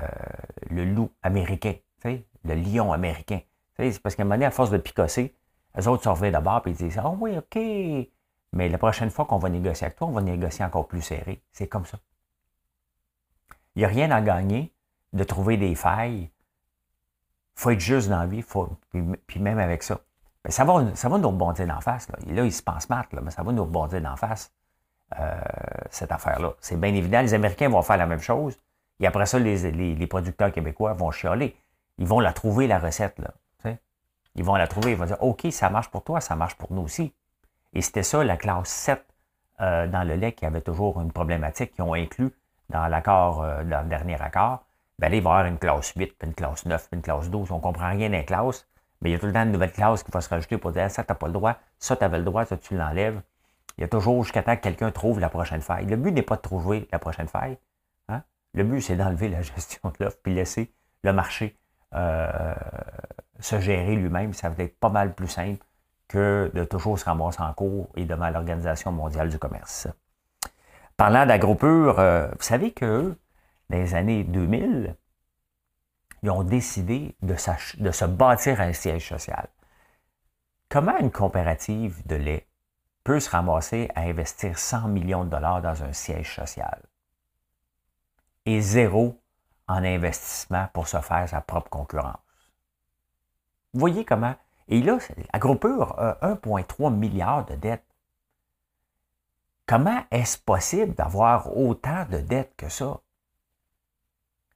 le 0.70 0.86
loup 0.86 1.10
américain, 1.24 1.74
le 2.04 2.54
lion 2.54 2.94
américain? 2.94 3.40
C'est 3.76 4.00
parce 4.04 4.16
qu'à 4.16 4.22
un 4.22 4.26
moment 4.26 4.36
donné, 4.36 4.46
à 4.46 4.52
force 4.52 4.70
de 4.70 4.78
picosser, 4.78 5.36
les 5.76 5.88
autres 5.88 6.04
sont 6.04 6.14
d'abord 6.30 6.62
et 6.68 6.70
ils 6.70 6.76
disent 6.76 7.00
Ah 7.00 7.10
oui, 7.10 7.36
OK. 7.36 7.56
Mais 8.54 8.70
la 8.70 8.78
prochaine 8.78 9.10
fois 9.10 9.26
qu'on 9.26 9.40
va 9.40 9.50
négocier 9.50 9.86
avec 9.86 9.98
toi, 9.98 10.10
on 10.10 10.12
va 10.12 10.22
négocier 10.22 10.64
encore 10.64 10.88
plus 10.88 11.02
serré. 11.02 11.42
C'est 11.54 11.68
comme 11.68 11.88
ça. 11.88 11.98
Il 13.74 13.80
n'y 13.80 13.86
a 13.86 13.88
rien 13.88 14.12
à 14.12 14.22
gagner 14.22 14.76
de 15.14 15.24
trouver 15.24 15.58
des 15.58 15.74
failles. 15.74 16.30
Faut 17.60 17.72
être 17.72 17.80
juste 17.80 18.08
dans 18.08 18.20
la 18.20 18.26
vie, 18.26 18.42
faut, 18.42 18.70
puis, 18.90 19.40
même 19.40 19.60
avec 19.60 19.84
ça. 19.84 20.00
Mais 20.46 20.52
ça, 20.52 20.64
va, 20.64 20.96
ça 20.96 21.10
va 21.10 21.18
nous 21.18 21.28
rebondir 21.28 21.68
d'en 21.68 21.82
face. 21.82 22.08
Là. 22.10 22.18
là, 22.34 22.46
ils 22.46 22.54
se 22.54 22.64
pensent 22.64 22.90
mal, 22.90 23.06
mais 23.22 23.32
ça 23.32 23.44
va 23.44 23.52
nous 23.52 23.64
rebondir 23.64 24.02
d'en 24.02 24.16
face, 24.16 24.54
euh, 25.20 25.38
cette 25.90 26.12
affaire-là. 26.12 26.54
C'est 26.62 26.80
bien 26.80 26.94
évident, 26.94 27.22
les 27.22 27.34
Américains 27.34 27.68
vont 27.68 27.82
faire 27.82 27.98
la 27.98 28.06
même 28.06 28.22
chose. 28.22 28.58
Et 29.02 29.08
après 29.08 29.26
ça, 29.26 29.40
les, 29.40 29.72
les 29.72 30.08
producteurs 30.08 30.54
québécois 30.54 30.94
vont 30.94 31.12
chialer. 31.12 31.56
Ils 31.98 32.08
vont 32.08 32.22
la 32.22 32.32
trouver, 32.32 32.66
la 32.66 32.80
recette. 32.80 33.20
Là. 33.20 33.34
Ils 34.36 34.44
vont 34.44 34.56
la 34.56 34.68
trouver, 34.68 34.92
ils 34.92 34.98
vont 34.98 35.06
dire, 35.06 35.22
OK, 35.22 35.48
ça 35.52 35.70
marche 35.70 35.90
pour 35.90 36.04
toi, 36.04 36.22
ça 36.22 36.36
marche 36.36 36.56
pour 36.56 36.72
nous 36.72 36.84
aussi. 36.84 37.14
Et 37.74 37.82
c'était 37.82 38.04
ça, 38.04 38.24
la 38.24 38.38
classe 38.38 38.70
7 38.70 39.06
euh, 39.60 39.88
dans 39.88 40.04
le 40.04 40.16
lait 40.16 40.32
qui 40.32 40.46
avait 40.46 40.62
toujours 40.62 41.02
une 41.02 41.12
problématique, 41.12 41.74
qui 41.74 41.82
ont 41.82 41.94
inclus 41.94 42.32
dans 42.70 42.88
l'accord, 42.88 43.44
euh, 43.44 43.64
dans 43.66 43.82
le 43.82 43.90
dernier 43.90 44.22
accord, 44.22 44.64
ben 45.00 45.10
là, 45.10 45.16
il 45.16 45.24
va 45.24 45.30
y 45.30 45.34
avoir 45.34 45.46
une 45.46 45.58
classe 45.58 45.94
8, 45.96 46.18
puis 46.18 46.28
une 46.28 46.34
classe 46.34 46.66
9, 46.66 46.90
puis 46.90 46.98
une 46.98 47.02
classe 47.02 47.30
12. 47.30 47.52
On 47.52 47.56
ne 47.56 47.62
comprend 47.62 47.90
rien 47.90 48.10
dans 48.10 48.24
classe, 48.24 48.68
mais 49.02 49.10
il 49.10 49.14
y 49.14 49.16
a 49.16 49.20
tout 49.20 49.28
le 49.28 49.34
temps 49.34 49.44
une 49.44 49.54
nouvelle 49.54 49.72
classe 49.72 50.04
qui 50.04 50.12
va 50.12 50.20
se 50.20 50.28
rajouter 50.28 50.58
pour 50.58 50.74
dire 50.74 50.92
ça, 50.92 51.04
tu 51.04 51.12
n'as 51.12 51.16
pas 51.16 51.28
le 51.28 51.34
droit, 51.34 51.56
ça, 51.78 51.96
tu 51.96 52.04
avais 52.04 52.18
le 52.18 52.26
droit, 52.26 52.46
ça, 52.46 52.58
tu 52.58 52.76
l'enlèves. 52.76 53.22
Il 53.78 53.82
y 53.82 53.84
a 53.86 53.88
toujours 53.88 54.22
jusqu'à 54.24 54.44
temps 54.44 54.58
que 54.58 54.62
quelqu'un 54.62 54.92
trouve 54.92 55.22
la 55.22 55.30
prochaine 55.30 55.62
faille. 55.62 55.86
Le 55.86 55.96
but 55.96 56.12
n'est 56.12 56.22
pas 56.22 56.36
de 56.36 56.42
trouver 56.42 56.90
la 56.92 57.00
prochaine 57.00 57.30
faille. 57.30 57.58
Hein? 58.10 58.24
Le 58.54 58.66
but, 58.66 58.82
c'est 58.82 58.98
d'enlever 58.98 59.30
la 59.30 59.42
gestion 59.56 59.80
de 59.98 60.04
l'offre 60.04 60.18
puis 60.22 60.34
laisser 60.34 60.74
le 61.04 61.14
marché 61.14 61.56
euh, 61.96 62.54
se 63.40 63.58
gérer 63.62 63.96
lui-même. 63.96 64.34
Ça 64.34 64.50
va 64.50 64.64
être 64.64 64.78
pas 64.78 64.90
mal 64.90 65.14
plus 65.14 65.30
simple 65.30 65.66
que 66.10 66.52
de 66.54 66.66
toujours 66.66 67.00
se 67.00 67.06
ramasser 67.06 67.42
en 67.42 67.54
cours 67.54 67.88
et 67.96 68.04
devant 68.04 68.30
l'Organisation 68.30 68.92
mondiale 68.92 69.30
du 69.30 69.40
commerce. 69.40 69.88
Parlant 70.98 71.26
d'agropure, 71.26 72.00
euh, 72.00 72.28
vous 72.28 72.44
savez 72.44 72.72
que 72.72 73.16
dans 73.70 73.78
les 73.78 73.96
années 73.96 74.24
2000, 74.24 74.96
ils 76.24 76.30
ont 76.30 76.44
décidé 76.44 77.16
de, 77.22 77.36
se 77.36 78.06
bâtir 78.06 78.60
un 78.62 78.74
siège 78.74 79.08
social. 79.08 79.48
Comment 80.68 80.98
une 80.98 81.12
coopérative 81.12 82.06
de 82.06 82.16
lait 82.16 82.48
peut 83.04 83.20
se 83.20 83.30
ramasser 83.30 83.90
à 83.96 84.02
investir 84.02 84.60
100 84.60 84.90
millions 84.90 85.24
de 85.24 85.30
dollars 85.30 85.62
dans 85.62 85.84
un 85.84 85.94
siège 85.94 86.36
social 86.36 86.82
et 88.46 88.62
zéro 88.62 89.20
en 89.68 89.84
investissement 89.84 90.68
pour 90.74 90.88
se 90.88 91.00
faire 91.00 91.28
sa 91.30 91.42
propre 91.42 91.70
concurrence? 91.70 92.18
Vous 93.74 93.80
voyez 93.80 94.04
comment? 94.04 94.36
Et 94.68 94.82
là, 94.82 94.98
Agropur 95.34 95.98
a 96.00 96.20
1,3 96.22 96.94
milliard 96.94 97.46
de 97.46 97.56
dettes. 97.56 97.86
Comment 99.66 100.04
est-ce 100.12 100.38
possible 100.38 100.94
d'avoir 100.96 101.56
autant 101.56 102.06
de 102.06 102.20
dettes 102.20 102.54
que 102.58 102.70
ça? 102.70 103.00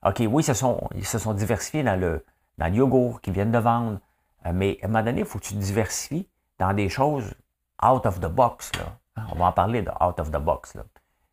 OK, 0.06 0.22
oui, 0.28 0.44
ils 0.44 0.46
se 0.46 0.54
sont, 0.54 0.90
ils 0.96 1.06
se 1.06 1.18
sont 1.18 1.34
diversifiés 1.34 1.84
dans 1.84 2.00
le, 2.00 2.26
dans 2.58 2.68
le 2.68 2.74
yogourt 2.74 3.22
qu'ils 3.22 3.34
viennent 3.34 3.52
de 3.52 3.60
vendre, 3.60 4.00
euh, 4.46 4.52
mais 4.54 4.78
à 4.82 4.86
un 4.86 4.88
moment 4.90 5.04
donné, 5.04 5.22
il 5.22 5.26
faut 5.26 5.40
que 5.40 5.46
tu 5.46 5.54
diversifies 5.56 6.28
dans 6.60 6.74
des 6.74 6.90
choses 6.90 7.34
out 7.84 8.06
of 8.06 8.20
the 8.20 8.28
box. 8.28 8.72
Là. 8.78 8.98
Hein, 9.16 9.28
on 9.32 9.36
va 9.36 9.46
en 9.46 9.52
parler 9.52 9.82
de 9.82 9.92
out 10.02 10.20
of 10.20 10.32
the 10.32 10.38
box. 10.38 10.76
Là. 10.76 10.84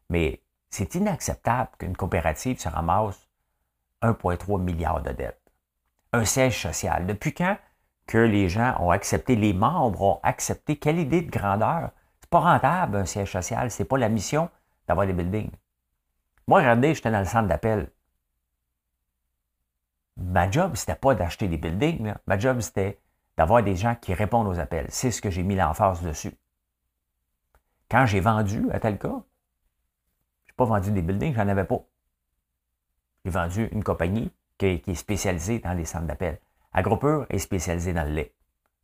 Mais 0.08 0.42
c'est 0.68 0.94
inacceptable 0.94 1.70
qu'une 1.78 1.96
coopérative 1.96 2.60
se 2.60 2.68
ramasse 2.68 3.28
1,3 4.02 4.60
milliard 4.60 5.02
de 5.02 5.10
dettes. 5.10 5.40
Un 6.12 6.24
siège 6.24 6.62
social. 6.62 7.06
Depuis 7.06 7.34
quand 7.34 7.56
que 8.06 8.18
les 8.18 8.48
gens 8.48 8.76
ont 8.80 8.90
accepté, 8.90 9.36
les 9.36 9.52
membres 9.52 10.02
ont 10.02 10.20
accepté, 10.22 10.76
quelle 10.76 10.98
idée 10.98 11.22
de 11.22 11.30
grandeur? 11.30 11.90
C'est 12.20 12.30
pas 12.30 12.40
rentable, 12.40 12.96
un 12.96 13.04
siège 13.04 13.30
social. 13.30 13.70
C'est 13.70 13.84
pas 13.84 13.98
la 13.98 14.08
mission 14.08 14.48
d'avoir 14.88 15.06
des 15.06 15.12
buildings. 15.12 15.50
Moi, 16.48 16.60
regardez, 16.60 16.94
j'étais 16.94 17.10
dans 17.10 17.20
le 17.20 17.24
centre 17.24 17.46
d'appel 17.46 17.88
ma 20.20 20.50
job, 20.50 20.72
c'était 20.76 20.94
pas 20.94 21.14
d'acheter 21.14 21.48
des 21.48 21.56
buildings. 21.56 22.14
Ma 22.26 22.38
job, 22.38 22.60
c'était 22.60 23.00
d'avoir 23.36 23.62
des 23.62 23.74
gens 23.74 23.94
qui 23.94 24.14
répondent 24.14 24.46
aux 24.46 24.58
appels. 24.58 24.86
C'est 24.90 25.10
ce 25.10 25.22
que 25.22 25.30
j'ai 25.30 25.42
mis 25.42 25.56
l'emphase 25.56 26.02
dessus. 26.02 26.32
Quand 27.90 28.06
j'ai 28.06 28.20
vendu 28.20 28.70
à 28.70 28.78
tel 28.78 28.98
cas, 28.98 29.22
je 30.46 30.52
n'ai 30.52 30.56
pas 30.56 30.64
vendu 30.64 30.92
des 30.92 31.02
buildings, 31.02 31.34
j'en 31.34 31.48
avais 31.48 31.64
pas. 31.64 31.80
J'ai 33.24 33.30
vendu 33.30 33.68
une 33.72 33.82
compagnie 33.82 34.30
qui 34.58 34.82
est, 34.86 34.94
spécialisée 34.94 35.58
dans 35.58 35.72
les 35.72 35.84
centres 35.84 36.06
d'appel. 36.06 36.38
Agropur 36.72 37.26
est 37.30 37.38
spécialisé 37.38 37.92
dans 37.92 38.04
le 38.04 38.12
lait. 38.12 38.34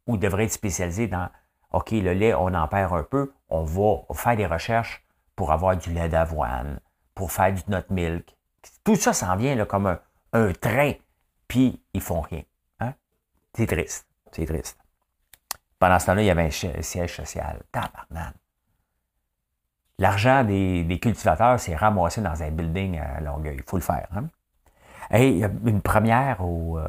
Ou 0.07 0.17
devrait 0.17 0.45
être 0.45 0.53
spécialisé 0.53 1.07
dans 1.07 1.29
OK, 1.73 1.91
le 1.91 2.13
lait, 2.13 2.35
on 2.35 2.55
en 2.55 2.69
perd 2.69 2.93
un 2.93 3.03
peu, 3.03 3.33
on 3.49 3.65
va 3.65 4.15
faire 4.15 4.37
des 4.37 4.47
recherches 4.47 5.05
pour 5.35 5.53
avoir 5.53 5.77
du 5.77 5.93
lait 5.93 6.09
d'avoine, 6.09 6.81
pour 7.15 7.31
faire 7.31 7.53
du 7.53 7.63
nut 7.69 7.91
milk. 7.91 8.37
Tout 8.85 8.97
ça 8.97 9.13
s'en 9.13 9.37
vient 9.37 9.65
comme 9.67 9.87
un, 9.87 10.01
un 10.33 10.53
train 10.53 10.93
puis 11.49 11.81
ils 11.93 12.01
font 12.01 12.21
rien. 12.21 12.43
Hein? 12.81 12.95
C'est 13.55 13.67
triste. 13.67 14.07
C'est 14.33 14.47
triste. 14.47 14.79
Pendant 15.79 15.99
ce 15.99 16.07
temps-là, 16.07 16.23
il 16.23 16.27
y 16.27 16.31
avait 16.31 16.45
un 16.45 16.83
siège 16.83 17.17
social. 17.17 17.63
Tabarnan. 17.71 18.33
L'argent 19.99 20.45
des, 20.45 20.99
cultivateurs 21.01 21.59
s'est 21.59 21.77
ramassé 21.77 22.21
dans 22.21 22.43
un 22.43 22.51
building 22.51 22.99
à 22.99 23.21
Longueuil. 23.21 23.57
Il 23.57 23.63
faut 23.63 23.77
le 23.77 23.83
faire. 23.83 24.09
Hein? 24.15 24.29
Et 25.11 25.31
il 25.31 25.39
y 25.39 25.45
a 25.45 25.51
une 25.65 25.81
première 25.81 26.45
au. 26.45 26.79
Euh, 26.79 26.89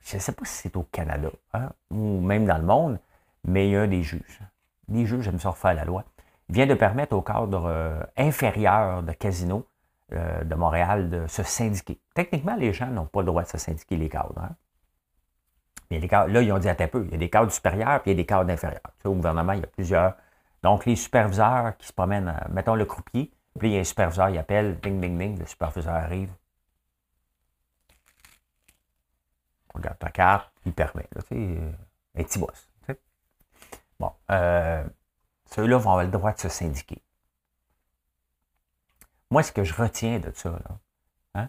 je 0.00 0.16
ne 0.16 0.20
sais 0.20 0.32
pas 0.32 0.44
si 0.44 0.54
c'est 0.54 0.76
au 0.76 0.84
Canada 0.84 1.28
hein, 1.52 1.70
ou 1.90 2.20
même 2.20 2.46
dans 2.46 2.58
le 2.58 2.64
monde, 2.64 3.00
mais 3.44 3.68
il 3.68 3.72
y 3.72 3.76
a 3.76 3.86
des 3.86 4.02
juges. 4.02 4.40
Les 4.88 5.04
juges 5.04 5.24
j'aime 5.24 5.40
ça 5.40 5.50
refaire 5.50 5.74
la 5.74 5.84
loi. 5.84 6.04
Il 6.48 6.54
vient 6.54 6.66
de 6.66 6.74
permettre 6.74 7.16
au 7.16 7.22
cadre 7.22 7.66
euh, 7.66 8.00
inférieur 8.16 9.02
de 9.02 9.12
casino 9.12 9.66
euh, 10.12 10.44
de 10.44 10.54
Montréal 10.54 11.10
de 11.10 11.26
se 11.26 11.42
syndiquer. 11.42 12.00
Techniquement, 12.14 12.54
les 12.54 12.72
gens 12.72 12.86
n'ont 12.86 13.06
pas 13.06 13.22
le 13.22 13.26
droit 13.26 13.42
de 13.42 13.48
se 13.48 13.58
syndiquer, 13.58 13.96
les 13.96 14.08
cadres. 14.08 14.38
Hein. 14.38 14.54
Mais 15.90 15.98
les 15.98 16.06
cadres, 16.06 16.32
là, 16.32 16.42
ils 16.42 16.52
ont 16.52 16.60
dit 16.60 16.68
à 16.68 16.76
peu. 16.76 17.04
Il 17.06 17.10
y 17.10 17.14
a 17.14 17.18
des 17.18 17.28
cadres 17.28 17.50
supérieurs 17.50 18.00
puis 18.02 18.12
il 18.12 18.14
y 18.14 18.16
a 18.16 18.22
des 18.22 18.26
cadres 18.26 18.48
inférieurs. 18.48 18.80
au 19.04 19.14
gouvernement, 19.14 19.52
il 19.54 19.60
y 19.60 19.64
a 19.64 19.66
plusieurs. 19.66 20.14
Donc, 20.62 20.86
les 20.86 20.94
superviseurs 20.94 21.76
qui 21.76 21.88
se 21.88 21.92
promènent, 21.92 22.28
euh, 22.28 22.52
mettons 22.52 22.76
le 22.76 22.84
croupier, 22.84 23.32
puis 23.58 23.70
il 23.70 23.74
y 23.74 23.76
a 23.76 23.80
un 23.80 23.84
superviseur, 23.84 24.28
il 24.28 24.38
appelle, 24.38 24.78
ding, 24.78 25.00
ding, 25.00 25.18
ding, 25.18 25.38
le 25.40 25.46
superviseur 25.46 25.94
arrive. 25.94 26.30
Regarde 29.74 29.98
ta 29.98 30.10
carte, 30.10 30.52
il 30.66 30.72
permet. 30.72 31.08
Là, 31.16 31.22
euh, 31.32 31.72
un 32.16 32.22
petit 32.22 32.38
boss. 32.38 32.68
Bon, 33.98 34.12
ceux-là 34.28 35.78
vont 35.78 35.90
avoir 35.90 36.04
le 36.04 36.10
droit 36.10 36.32
de 36.32 36.38
se 36.38 36.48
syndiquer. 36.48 37.02
Moi, 39.30 39.42
ce 39.42 39.50
que 39.50 39.64
je 39.64 39.74
retiens 39.74 40.20
de 40.20 40.30
ça, 40.34 40.56
hein, 41.34 41.48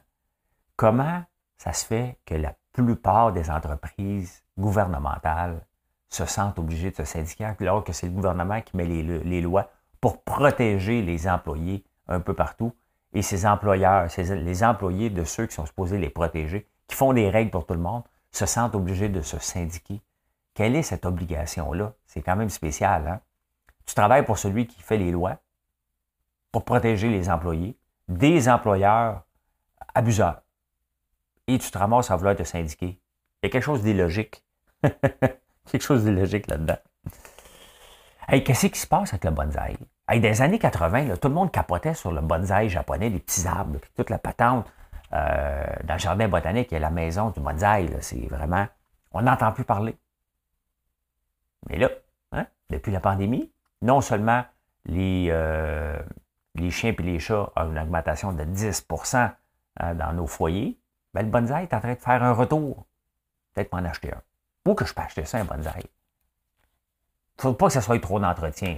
comment 0.75 1.23
ça 1.57 1.73
se 1.73 1.85
fait 1.85 2.17
que 2.25 2.33
la 2.33 2.55
plupart 2.73 3.31
des 3.33 3.51
entreprises 3.51 4.43
gouvernementales 4.57 5.65
se 6.09 6.25
sentent 6.25 6.57
obligées 6.57 6.91
de 6.91 6.95
se 6.95 7.03
syndiquer 7.05 7.45
alors 7.59 7.83
que 7.83 7.93
c'est 7.93 8.07
le 8.07 8.13
gouvernement 8.13 8.61
qui 8.61 8.75
met 8.77 8.85
les, 8.85 9.41
lois 9.41 9.69
pour 10.01 10.23
protéger 10.23 11.01
les 11.01 11.27
employés 11.27 11.83
un 12.07 12.19
peu 12.19 12.33
partout? 12.33 12.73
Et 13.13 13.21
ces 13.21 13.45
employeurs, 13.45 14.07
les 14.17 14.63
employés 14.63 15.09
de 15.09 15.23
ceux 15.23 15.45
qui 15.45 15.55
sont 15.55 15.65
supposés 15.65 15.97
les 15.97 16.09
protéger, 16.09 16.67
qui 16.87 16.95
font 16.95 17.13
des 17.13 17.29
règles 17.29 17.51
pour 17.51 17.65
tout 17.65 17.73
le 17.73 17.79
monde, 17.79 18.03
se 18.31 18.45
sentent 18.45 18.75
obligés 18.75 19.09
de 19.09 19.21
se 19.21 19.39
syndiquer. 19.39 20.01
Quelle 20.53 20.75
est 20.75 20.83
cette 20.83 21.05
obligation-là? 21.05 21.93
C'est 22.05 22.21
quand 22.21 22.35
même 22.35 22.49
spécial. 22.49 23.07
Hein? 23.07 23.21
Tu 23.85 23.95
travailles 23.95 24.25
pour 24.25 24.37
celui 24.37 24.67
qui 24.67 24.81
fait 24.81 24.97
les 24.97 25.11
lois, 25.11 25.37
pour 26.51 26.65
protéger 26.65 27.09
les 27.09 27.29
employés, 27.29 27.77
des 28.07 28.49
employeurs 28.49 29.23
abuseurs. 29.93 30.41
Et 31.47 31.57
tu 31.57 31.71
te 31.71 31.77
ramasses 31.77 32.11
à 32.11 32.15
vouloir 32.15 32.35
te 32.35 32.43
syndiquer. 32.43 32.99
Il 33.41 33.45
y 33.45 33.47
a 33.47 33.49
quelque 33.49 33.63
chose 33.63 33.81
d'illogique. 33.81 34.43
quelque 34.81 35.81
chose 35.81 36.03
d'illogique 36.03 36.47
là-dedans. 36.47 36.77
Hey, 38.27 38.43
qu'est-ce 38.43 38.67
qui 38.67 38.79
se 38.79 38.87
passe 38.87 39.13
avec 39.13 39.23
le 39.23 39.31
bonsaï? 39.31 39.77
Hey, 40.09 40.19
des 40.19 40.41
années 40.41 40.59
80, 40.59 41.15
tout 41.15 41.29
le 41.29 41.33
monde 41.33 41.51
capotait 41.51 41.93
sur 41.93 42.11
le 42.11 42.21
bonsaï 42.21 42.69
japonais, 42.69 43.09
les 43.09 43.19
petits 43.19 43.47
arbres, 43.47 43.79
toute 43.95 44.09
la 44.09 44.19
patente. 44.19 44.65
Euh, 45.13 45.65
dans 45.85 45.93
le 45.93 45.99
jardin 45.99 46.27
botanique, 46.27 46.67
il 46.71 46.73
y 46.73 46.77
a 46.77 46.81
la 46.81 46.89
maison 46.89 47.29
du 47.29 47.39
bonsaï. 47.39 47.89
C'est 48.01 48.27
vraiment. 48.27 48.67
On 49.11 49.21
n'entend 49.21 49.53
plus 49.53 49.63
parler. 49.63 49.97
Mais 51.69 51.77
là, 51.77 51.89
hein, 52.33 52.45
depuis 52.69 52.91
la 52.91 52.99
pandémie, 52.99 53.51
non 53.81 54.01
seulement 54.01 54.43
les, 54.85 55.27
euh, 55.29 55.97
les 56.57 56.71
chiens 56.71 56.93
et 56.97 57.01
les 57.03 57.19
chats 57.19 57.51
ont 57.55 57.71
une 57.71 57.79
augmentation 57.79 58.33
de 58.33 58.43
10% 58.43 59.31
euh, 59.81 59.93
dans 59.93 60.13
nos 60.13 60.27
foyers, 60.27 60.79
ben, 61.13 61.23
le 61.23 61.29
bonsaï 61.31 61.63
est 61.63 61.73
en 61.73 61.79
train 61.79 61.93
de 61.93 61.99
faire 61.99 62.23
un 62.23 62.33
retour. 62.33 62.85
Peut-être 63.53 63.71
m'en 63.71 63.79
acheter 63.79 64.13
un. 64.13 64.21
Ou 64.65 64.75
que 64.75 64.85
je 64.85 64.93
peux 64.93 65.01
acheter 65.01 65.25
ça, 65.25 65.39
un 65.39 65.45
bonsaï. 65.45 65.83
Il 65.83 67.37
ne 67.37 67.41
faut 67.41 67.53
pas 67.53 67.67
que 67.67 67.73
ça 67.73 67.81
soit 67.81 67.99
trop 67.99 68.19
d'entretien. 68.19 68.77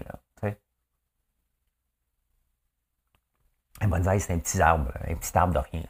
un 3.81 3.87
bonsaï, 3.87 4.19
c'est 4.19 4.33
un 4.33 4.39
petit 4.39 4.61
arbre, 4.61 4.91
un 5.07 5.15
petit 5.15 5.37
arbre 5.37 5.53
de 5.53 5.59
rien. 5.59 5.83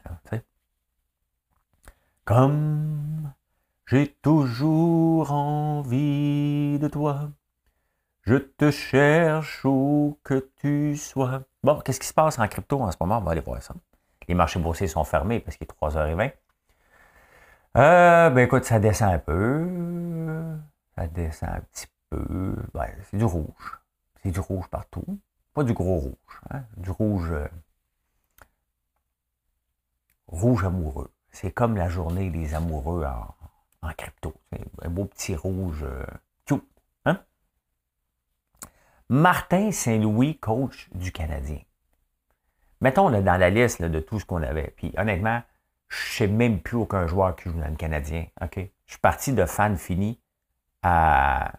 Comme 2.24 3.32
j'ai 3.86 4.14
toujours 4.22 5.32
envie 5.32 6.78
de 6.78 6.86
toi, 6.86 7.30
je 8.22 8.36
te 8.36 8.70
cherche 8.70 9.64
où 9.64 10.18
que 10.22 10.50
tu 10.60 10.96
sois. 10.96 11.42
Bon, 11.62 11.78
qu'est-ce 11.80 12.00
qui 12.00 12.06
se 12.06 12.14
passe 12.14 12.38
en 12.38 12.48
crypto 12.48 12.80
en 12.80 12.90
ce 12.90 12.96
moment? 13.00 13.18
On 13.18 13.20
va 13.20 13.32
aller 13.32 13.40
voir 13.40 13.62
ça. 13.62 13.74
Les 14.28 14.34
marchés 14.34 14.58
boursiers 14.58 14.86
sont 14.86 15.04
fermés 15.04 15.40
parce 15.40 15.56
qu'il 15.56 15.66
est 15.66 15.72
3h20. 15.72 16.32
Euh, 17.76 18.30
ben 18.30 18.38
écoute, 18.38 18.64
ça 18.64 18.78
descend 18.78 19.12
un 19.12 19.18
peu. 19.18 19.68
Ça 20.96 21.06
descend 21.06 21.50
un 21.50 21.60
petit 21.60 21.86
peu. 22.08 22.56
Ben, 22.72 22.88
c'est 23.10 23.16
du 23.16 23.24
rouge. 23.24 23.78
C'est 24.22 24.30
du 24.30 24.40
rouge 24.40 24.68
partout. 24.68 25.04
Pas 25.52 25.62
du 25.62 25.72
gros 25.74 25.98
rouge. 25.98 26.40
Hein? 26.50 26.62
Du 26.76 26.90
rouge. 26.90 27.30
Euh, 27.30 27.48
rouge 30.28 30.64
amoureux. 30.64 31.10
C'est 31.30 31.50
comme 31.50 31.76
la 31.76 31.88
journée 31.88 32.30
des 32.30 32.54
amoureux 32.54 33.04
en, 33.04 33.92
crypto. 33.96 34.34
C'est 34.52 34.60
un 34.82 34.90
beau 34.90 35.04
petit 35.04 35.34
rouge 35.36 35.82
euh, 35.82 36.04
Martin 39.10 39.72
Saint-Louis, 39.72 40.38
coach 40.38 40.88
du 40.94 41.10
Canadien. 41.10 41.58
Mettons 42.80 43.10
dans 43.10 43.40
la 43.40 43.50
liste 43.50 43.82
de 43.82 43.98
tout 43.98 44.20
ce 44.20 44.24
qu'on 44.24 44.40
avait. 44.40 44.72
Puis 44.76 44.94
honnêtement, 44.96 45.42
je 45.88 45.96
sais 45.96 46.28
même 46.28 46.60
plus 46.60 46.76
aucun 46.76 47.08
joueur 47.08 47.34
qui 47.34 47.48
joue 47.48 47.58
dans 47.58 47.68
le 47.68 47.74
Canadien. 47.74 48.26
Je 48.54 48.68
suis 48.86 49.00
parti 49.02 49.32
de 49.32 49.44
fan 49.46 49.76
fini 49.76 50.20
à. 50.84 51.50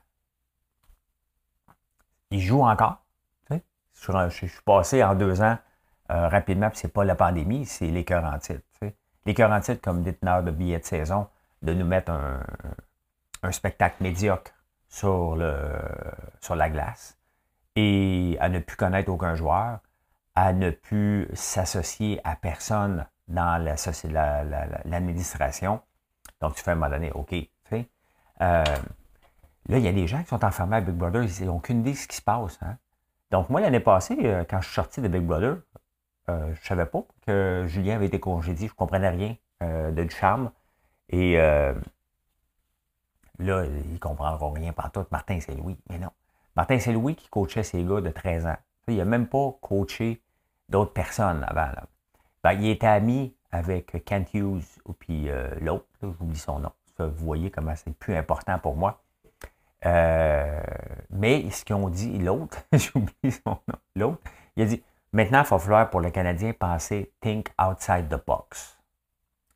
Il 2.30 2.40
joue 2.40 2.64
encore. 2.64 3.04
Je, 3.50 4.30
suis 4.30 4.50
passé 4.66 5.04
en 5.04 5.14
deux 5.14 5.42
ans 5.42 5.58
euh, 6.10 6.30
rapidement, 6.30 6.70
puis 6.70 6.80
c'est 6.80 6.94
pas 6.94 7.04
la 7.04 7.16
pandémie, 7.16 7.66
c'est 7.66 7.88
les 7.88 8.06
en 8.14 8.40
titre. 8.40 8.64
Les 9.26 9.34
cœurs 9.34 9.52
en 9.52 9.60
titre 9.60 9.82
comme 9.82 10.04
déteneur 10.04 10.42
de 10.42 10.52
billets 10.52 10.80
de 10.80 10.86
saison, 10.86 11.28
de 11.62 11.74
nous 11.74 11.86
mettre 11.86 12.12
un, 12.14 13.52
spectacle 13.52 14.02
médiocre 14.02 14.54
sur 14.88 15.36
la 15.36 16.70
glace 16.70 17.21
à 18.40 18.50
ne 18.50 18.60
plus 18.60 18.78
connaître 18.78 19.12
aucun 19.12 19.36
joueur, 19.36 19.80
à 20.36 20.54
ne 20.54 20.70
plus 20.72 21.28
s'associer 21.34 22.20
à 22.24 22.36
personne 22.36 23.06
dans 23.28 23.64
l'administration. 24.86 25.82
Donc, 26.42 26.56
tu 26.56 26.64
fais 26.64 26.72
à 26.72 26.74
un 26.74 26.78
moment 26.78 26.90
donné, 26.90 27.12
OK. 27.12 27.34
Euh, 28.42 28.64
là, 29.68 29.78
il 29.78 29.84
y 29.84 29.88
a 29.88 29.92
des 29.92 30.08
gens 30.08 30.22
qui 30.24 30.30
sont 30.30 30.44
enfermés 30.44 30.78
à 30.78 30.82
Big 30.82 30.96
Brother, 30.96 31.24
ils 31.24 31.46
n'ont 31.46 31.58
aucune 31.58 31.82
idée 31.82 31.92
de 31.92 31.98
ce 31.98 32.08
qui 32.08 32.16
se 32.16 32.22
passe. 32.22 32.58
Hein. 32.62 32.78
Donc, 33.30 33.50
moi, 33.50 33.62
l'année 33.62 33.80
passée, 33.80 34.18
euh, 34.24 34.44
quand 34.50 34.62
je 34.62 34.66
suis 34.66 34.76
sorti 34.76 35.02
de 35.02 35.08
Big 35.08 35.22
Brother, 35.22 35.58
euh, 36.30 36.46
je 36.54 36.60
ne 36.60 36.66
savais 36.66 36.86
pas 36.86 37.04
que 37.26 37.66
Julien 37.68 37.96
avait 37.96 38.08
été 38.08 38.20
congédié. 38.20 38.68
Je 38.68 38.74
ne 38.74 38.78
comprenais 38.78 39.10
rien 39.10 39.36
de 39.62 40.04
du 40.04 40.10
charme. 40.10 40.52
Et 41.10 41.36
là, 41.36 41.76
ils 43.38 43.94
ne 43.94 43.98
comprendront 44.00 44.52
rien 44.52 44.74
par 44.74 44.92
tout. 44.92 45.06
Martin 45.12 45.40
Saint-Louis. 45.40 45.78
Mais 45.90 46.00
non. 46.00 46.10
Martin 46.56 46.80
Saint-Louis 46.80 47.16
qui 47.16 47.28
coachait 47.30 47.64
ses 47.64 47.84
gars 47.84 48.02
de 48.02 48.10
13 48.10 48.46
ans. 48.46 48.58
Il 48.88 48.98
n'a 48.98 49.06
même 49.06 49.28
pas 49.28 49.52
coaché 49.62 50.22
d'autres 50.70 50.94
personnes 50.94 51.46
avant. 51.48 51.72
Ben, 52.44 52.54
il 52.54 52.70
était 52.70 52.88
ami 52.88 53.36
avec 53.52 54.04
Kent 54.06 54.34
Hughes 54.34 54.80
puis 55.00 55.30
euh, 55.30 55.50
l'autre, 55.62 55.86
j'oublie 56.02 56.38
son 56.38 56.60
nom. 56.60 56.72
vous 56.98 57.26
voyez 57.26 57.52
comment 57.52 57.76
c'est 57.76 57.96
plus 57.96 58.16
important 58.16 58.58
pour 58.60 58.76
moi. 58.76 59.02
Euh, 59.86 60.62
mais 61.10 61.50
ce 61.50 61.66
qu'ils 61.66 61.76
ont 61.76 61.90
dit, 61.90 62.20
l'autre, 62.20 62.58
j'oublie 62.74 63.32
son 63.32 63.58
nom, 63.68 63.80
l'autre, 63.96 64.22
il 64.56 64.64
a 64.64 64.66
dit 64.66 64.84
maintenant, 65.12 65.44
il 65.44 65.50
va 65.50 65.60
falloir 65.60 65.90
pour 65.90 66.02
le 66.02 66.12
Canadien 66.12 66.54
penser 66.54 67.12
think 67.22 67.50
outside 67.60 68.08
the 68.10 68.24
box. 68.26 68.78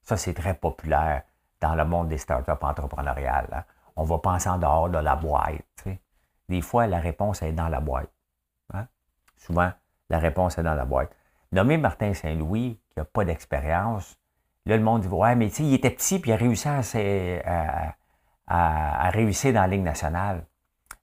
Ça, 0.02 0.18
c'est 0.18 0.34
très 0.34 0.54
populaire 0.54 1.24
dans 1.62 1.76
le 1.76 1.86
monde 1.86 2.10
des 2.10 2.18
startups 2.18 2.52
entrepreneuriales. 2.62 3.50
Hein. 3.52 3.64
On 3.96 4.04
va 4.04 4.18
penser 4.20 4.50
en 4.50 4.58
dehors 4.58 4.90
de 4.90 4.98
la 4.98 5.16
boîte. 5.16 5.64
Des 6.50 6.62
fois, 6.62 6.88
la 6.88 7.00
réponse 7.00 7.42
est 7.42 7.54
dans 7.54 7.70
la 7.70 7.80
boîte. 7.80 8.12
Hein? 8.74 8.88
Souvent, 9.38 9.72
la 10.10 10.20
réponse 10.20 10.58
est 10.58 10.64
dans 10.64 10.76
la 10.76 10.86
boîte. 10.86 11.16
Nommer 11.52 11.78
Martin 11.78 12.14
Saint-Louis, 12.14 12.80
qui 12.90 13.00
n'a 13.00 13.06
pas 13.06 13.26
d'expérience, 13.26 14.18
là, 14.66 14.78
le 14.78 14.84
monde 14.84 15.02
dit 15.02 15.08
Ouais, 15.08 15.36
mais 15.36 15.50
tu 15.50 15.56
sais, 15.56 15.64
il 15.64 15.74
était 15.74 15.90
petit 15.90 16.20
puis 16.20 16.32
il 16.32 16.34
a 16.34 16.38
réussi 16.38 16.68
à, 18.48 19.10
réussir 19.10 19.54
dans 19.54 19.62
la 19.62 19.68
Ligue 19.68 19.84
nationale. 19.84 20.46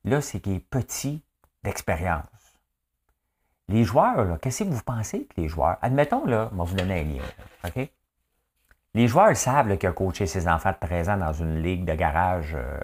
Là, 0.05 0.21
c'est 0.21 0.41
qu'il 0.41 0.55
est 0.55 0.61
petit 0.61 1.25
d'expérience. 1.63 2.27
Les 3.69 3.85
joueurs, 3.85 4.39
qu'est-ce 4.41 4.65
que 4.65 4.69
vous 4.69 4.83
pensez 4.83 5.27
que 5.27 5.41
les 5.41 5.49
joueurs. 5.49 5.79
Admettons, 5.81 6.27
là, 6.27 6.51
je 6.53 6.59
vais 6.59 6.65
vous 6.65 6.75
donner 6.75 7.01
un 7.01 7.05
lien. 7.05 7.87
Les 8.95 9.09
joueurs 9.09 9.35
savent 9.37 9.77
qu'il 9.79 9.89
a 9.89 9.93
coaché 9.93 10.27
ses 10.27 10.49
enfants 10.49 10.73
de 10.73 10.87
13 10.87 11.09
ans 11.09 11.17
dans 11.17 11.33
une 11.33 11.63
ligue 11.63 11.87
de 11.87 11.95
garage 11.95 12.55
euh, 12.55 12.79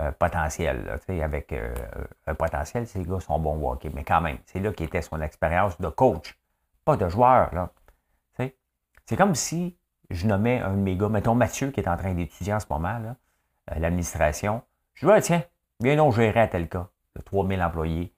euh, 0.00 0.12
potentiel. 0.12 0.98
avec 1.22 1.52
euh, 1.52 1.74
un 2.26 2.34
potentiel, 2.34 2.86
ces 2.86 3.02
gars 3.02 3.20
sont 3.20 3.38
bons 3.38 3.60
au. 3.62 3.78
Mais 3.92 4.02
quand 4.02 4.22
même, 4.22 4.38
c'est 4.46 4.58
là 4.58 4.72
qu'était 4.72 5.02
son 5.02 5.20
expérience 5.20 5.78
de 5.78 5.88
coach, 5.88 6.38
pas 6.84 6.96
de 6.96 7.08
joueur. 7.08 7.54
Là. 7.54 7.70
C'est 9.06 9.16
comme 9.16 9.34
si 9.34 9.76
je 10.08 10.28
nommais 10.28 10.60
un 10.60 10.70
de 10.70 10.76
mes 10.82 10.96
gars, 10.96 11.08
mettons 11.08 11.34
Mathieu, 11.34 11.72
qui 11.72 11.80
est 11.80 11.88
en 11.88 11.96
train 11.96 12.14
d'étudier 12.14 12.54
en 12.54 12.60
ce 12.60 12.66
moment, 12.70 13.00
euh, 13.04 13.74
l'administration. 13.76 14.62
Je 14.94 15.04
dis, 15.04 15.12
ah, 15.12 15.20
tiens, 15.20 15.42
viens 15.80 15.96
donc 15.96 16.14
gérer 16.14 16.40
à 16.40 16.48
tel 16.48 16.68
cas. 16.68 16.88
3000 17.24 17.60
employés, 17.60 18.14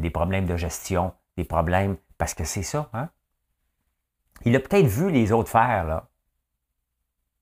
des 0.00 0.10
problèmes 0.10 0.46
de 0.46 0.56
gestion, 0.56 1.12
des 1.36 1.44
problèmes, 1.44 1.96
parce 2.16 2.32
que 2.32 2.44
c'est 2.44 2.62
ça. 2.62 2.88
Hein? 2.94 3.10
Il 4.44 4.56
a 4.56 4.60
peut-être 4.60 4.86
vu 4.86 5.10
les 5.10 5.32
autres 5.32 5.50
faire. 5.50 5.84
Là. 5.84 6.08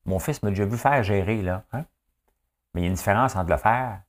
Mon 0.04 0.18
fils 0.18 0.42
m'a 0.42 0.50
déjà 0.50 0.64
vu 0.64 0.76
faire 0.76 1.02
gérer. 1.04 1.42
Là, 1.42 1.64
hein? 1.72 1.84
Mais 2.74 2.80
il 2.80 2.84
y 2.84 2.86
a 2.86 2.88
une 2.88 2.94
différence 2.94 3.36
entre 3.36 3.50
le 3.50 3.56
faire, 3.56 4.02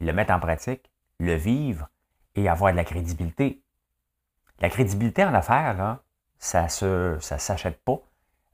le 0.00 0.12
mettre 0.12 0.32
en 0.32 0.40
pratique, 0.40 0.90
le 1.18 1.34
vivre 1.34 1.88
et 2.34 2.48
avoir 2.48 2.72
de 2.72 2.76
la 2.76 2.84
crédibilité. 2.84 3.62
La 4.60 4.68
crédibilité 4.68 5.24
en 5.24 5.34
affaires, 5.34 5.74
là, 5.74 6.00
ça 6.38 6.64
ne 6.82 7.18
ça 7.20 7.38
s'achète 7.38 7.82
pas. 7.84 8.00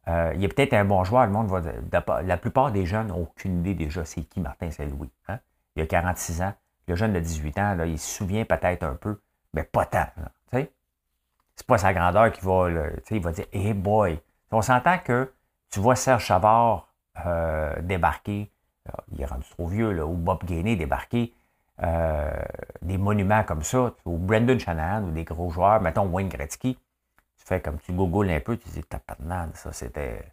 Euh, 0.08 0.32
il 0.34 0.40
y 0.40 0.44
a 0.44 0.48
peut-être 0.48 0.74
un 0.74 0.84
bon 0.84 1.02
joueur, 1.02 1.26
le 1.26 1.32
monde 1.32 1.48
va. 1.48 2.22
la 2.22 2.36
plupart 2.36 2.70
des 2.70 2.86
jeunes 2.86 3.08
n'ont 3.08 3.22
aucune 3.22 3.60
idée 3.60 3.74
déjà 3.74 4.04
c'est 4.04 4.22
qui 4.22 4.40
Martin 4.40 4.70
Saint-Louis. 4.70 5.10
Hein? 5.28 5.40
Il 5.74 5.82
a 5.82 5.86
46 5.86 6.42
ans. 6.42 6.54
Le 6.86 6.94
jeune 6.94 7.12
de 7.12 7.18
18 7.18 7.58
ans, 7.58 7.74
là, 7.74 7.86
il 7.86 7.98
se 7.98 8.18
souvient 8.18 8.44
peut-être 8.44 8.84
un 8.84 8.94
peu, 8.94 9.20
mais 9.52 9.64
pas 9.64 9.86
tant. 9.86 10.06
C'est 11.56 11.66
pas 11.66 11.78
sa 11.78 11.94
grandeur 11.94 12.30
qui 12.32 12.44
va. 12.44 12.68
il 13.10 13.22
va 13.22 13.32
dire 13.32 13.46
Hey 13.52 13.72
boy! 13.72 14.20
On 14.50 14.62
s'entend 14.62 14.98
que 14.98 15.32
tu 15.70 15.80
vois 15.80 15.96
Serge 15.96 16.24
Chavard 16.24 16.92
euh, 17.24 17.74
débarquer 17.80 18.52
il 19.12 19.20
est 19.20 19.26
rendu 19.26 19.48
trop 19.50 19.66
vieux, 19.66 19.92
là, 19.92 20.06
ou 20.06 20.14
Bob 20.14 20.44
Gainey 20.44 20.76
débarquer 20.76 21.34
euh, 21.82 22.30
des 22.82 22.98
monuments 22.98 23.44
comme 23.44 23.62
ça, 23.62 23.94
ou 24.04 24.16
Brendan 24.18 24.58
Shanahan, 24.58 25.04
ou 25.04 25.10
des 25.10 25.24
gros 25.24 25.50
joueurs, 25.50 25.80
mettons 25.80 26.06
Wayne 26.06 26.28
Gretzky, 26.28 26.74
tu 27.36 27.44
fais 27.44 27.60
comme 27.60 27.78
tu 27.78 27.92
googles 27.92 28.30
un 28.30 28.40
peu, 28.40 28.56
tu 28.56 28.68
dis, 28.70 28.82
tabarnak, 28.82 29.56
ça 29.56 29.72
c'était, 29.72 30.32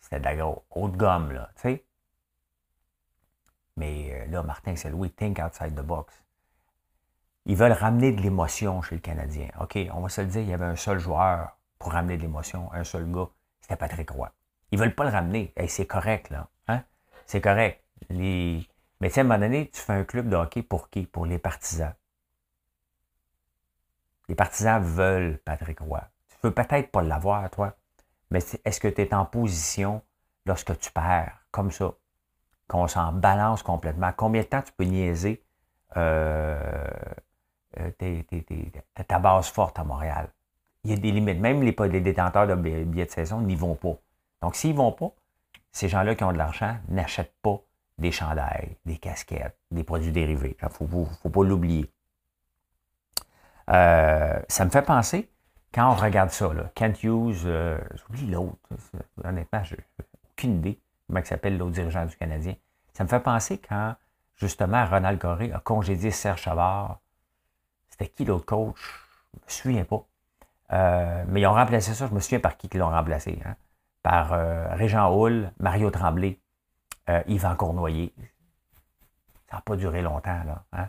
c'était 0.00 0.20
de 0.20 0.24
la 0.24 0.46
haute 0.46 0.96
gomme, 0.96 1.32
là, 1.32 1.50
tu 1.56 1.62
sais. 1.62 1.84
Mais 3.76 4.10
euh, 4.12 4.26
là, 4.30 4.42
Martin 4.42 4.76
Saint-Louis, 4.76 5.10
think 5.10 5.38
outside 5.38 5.74
the 5.74 5.84
box. 5.84 6.12
Ils 7.46 7.56
veulent 7.56 7.72
ramener 7.72 8.12
de 8.12 8.20
l'émotion 8.20 8.82
chez 8.82 8.96
le 8.96 9.00
Canadien. 9.00 9.48
OK, 9.60 9.78
on 9.94 10.00
va 10.00 10.08
se 10.08 10.20
le 10.20 10.26
dire, 10.26 10.42
il 10.42 10.48
y 10.48 10.52
avait 10.52 10.64
un 10.64 10.76
seul 10.76 10.98
joueur 10.98 11.56
pour 11.78 11.92
ramener 11.92 12.16
de 12.16 12.22
l'émotion, 12.22 12.72
un 12.72 12.84
seul 12.84 13.10
gars, 13.10 13.28
c'était 13.60 13.76
Patrick 13.76 14.10
Roy. 14.10 14.30
Ils 14.70 14.78
veulent 14.78 14.94
pas 14.94 15.04
le 15.04 15.10
ramener. 15.10 15.52
et 15.56 15.68
c'est 15.68 15.86
correct, 15.86 16.30
là. 16.30 16.48
Hein? 16.68 16.82
C'est 17.26 17.40
correct. 17.40 17.81
Les... 18.10 18.66
Mais 19.00 19.08
sais, 19.08 19.20
à 19.20 19.24
un 19.24 19.26
moment 19.26 19.38
donné, 19.40 19.68
tu 19.70 19.80
fais 19.80 19.94
un 19.94 20.04
club 20.04 20.28
de 20.28 20.36
hockey 20.36 20.62
pour 20.62 20.90
qui? 20.90 21.06
Pour 21.06 21.26
les 21.26 21.38
partisans. 21.38 21.94
Les 24.28 24.34
partisans 24.34 24.82
veulent 24.82 25.38
Patrick 25.44 25.80
Roy. 25.80 26.02
Tu 26.28 26.36
peux 26.40 26.52
peut-être 26.52 26.90
pas 26.90 27.02
l'avoir, 27.02 27.50
toi, 27.50 27.76
mais 28.30 28.40
est-ce 28.64 28.80
que 28.80 28.88
tu 28.88 29.02
es 29.02 29.12
en 29.14 29.24
position 29.26 30.02
lorsque 30.46 30.78
tu 30.78 30.90
perds? 30.90 31.38
Comme 31.50 31.70
ça, 31.70 31.92
qu'on 32.68 32.86
s'en 32.86 33.12
balance 33.12 33.62
complètement? 33.62 34.12
Combien 34.16 34.42
de 34.42 34.46
temps 34.46 34.62
tu 34.62 34.72
peux 34.72 34.84
niaiser 34.84 35.44
euh, 35.96 36.88
euh, 37.78 37.90
ta 39.06 39.18
base 39.18 39.48
forte 39.48 39.78
à 39.78 39.84
Montréal? 39.84 40.28
Il 40.84 40.90
y 40.90 40.94
a 40.94 40.96
des 40.96 41.12
limites. 41.12 41.40
Même 41.40 41.62
les, 41.62 41.76
les 41.88 42.00
détenteurs 42.00 42.46
de 42.46 42.54
billets 42.54 43.06
de 43.06 43.10
saison 43.10 43.40
n'y 43.40 43.54
vont 43.54 43.74
pas. 43.74 43.96
Donc, 44.40 44.56
s'ils 44.56 44.72
ne 44.72 44.78
vont 44.78 44.92
pas, 44.92 45.12
ces 45.70 45.88
gens-là 45.88 46.14
qui 46.14 46.24
ont 46.24 46.32
de 46.32 46.38
l'argent 46.38 46.76
n'achètent 46.88 47.36
pas 47.42 47.60
des 47.98 48.12
chandails, 48.12 48.76
des 48.84 48.96
casquettes, 48.96 49.56
des 49.70 49.84
produits 49.84 50.12
dérivés. 50.12 50.56
Il 50.60 50.64
ne 50.64 50.70
faut, 50.70 51.30
pas 51.30 51.44
l'oublier. 51.44 51.90
Euh, 53.70 54.40
ça 54.48 54.64
me 54.64 54.70
fait 54.70 54.82
penser, 54.82 55.30
quand 55.72 55.90
on 55.90 55.94
regarde 55.94 56.30
ça, 56.30 56.52
là, 56.52 56.70
Kent 56.74 57.02
Hughes, 57.02 57.42
euh, 57.46 57.78
j'oublie 57.94 58.26
l'autre, 58.26 58.58
honnêtement, 59.24 59.62
je 59.64 59.76
aucune 60.32 60.56
idée 60.56 60.80
comment 61.06 61.24
s'appelle 61.24 61.58
l'autre 61.58 61.72
dirigeant 61.72 62.06
du 62.06 62.16
Canadien. 62.16 62.54
Ça 62.94 63.04
me 63.04 63.08
fait 63.08 63.20
penser 63.20 63.58
quand, 63.58 63.94
justement, 64.36 64.84
Ronald 64.86 65.18
Coré 65.18 65.52
a 65.52 65.60
congédié 65.60 66.10
Serge 66.10 66.40
Chavard. 66.40 67.00
C'était 67.90 68.08
qui 68.08 68.24
l'autre 68.24 68.46
coach? 68.46 68.80
Je 69.34 69.38
ne 69.38 69.44
me 69.44 69.50
souviens 69.50 69.84
pas. 69.84 70.04
Euh, 70.72 71.24
mais 71.28 71.42
ils 71.42 71.46
ont 71.46 71.52
remplacé 71.52 71.94
ça, 71.94 72.06
je 72.06 72.14
me 72.14 72.20
souviens 72.20 72.40
par 72.40 72.56
qui 72.56 72.68
ils 72.72 72.78
l'ont 72.78 72.90
remplacé. 72.90 73.38
Hein? 73.44 73.56
Par 74.02 74.30
Régent 74.76 75.14
Hull, 75.14 75.52
Mario 75.60 75.90
Tremblay 75.90 76.41
euh, 77.08 77.22
Yvan 77.26 77.56
Cournoyer. 77.56 78.12
Ça 79.50 79.56
n'a 79.56 79.62
pas 79.62 79.76
duré 79.76 80.02
longtemps, 80.02 80.42
là. 80.44 80.64
Hein? 80.72 80.88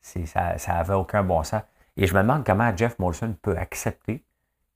Ça 0.00 0.56
n'avait 0.68 0.94
aucun 0.94 1.22
bon 1.22 1.42
sens. 1.42 1.62
Et 1.96 2.06
je 2.06 2.14
me 2.14 2.22
demande 2.22 2.44
comment 2.44 2.74
Jeff 2.76 2.98
Molson 2.98 3.36
peut 3.40 3.56
accepter 3.56 4.24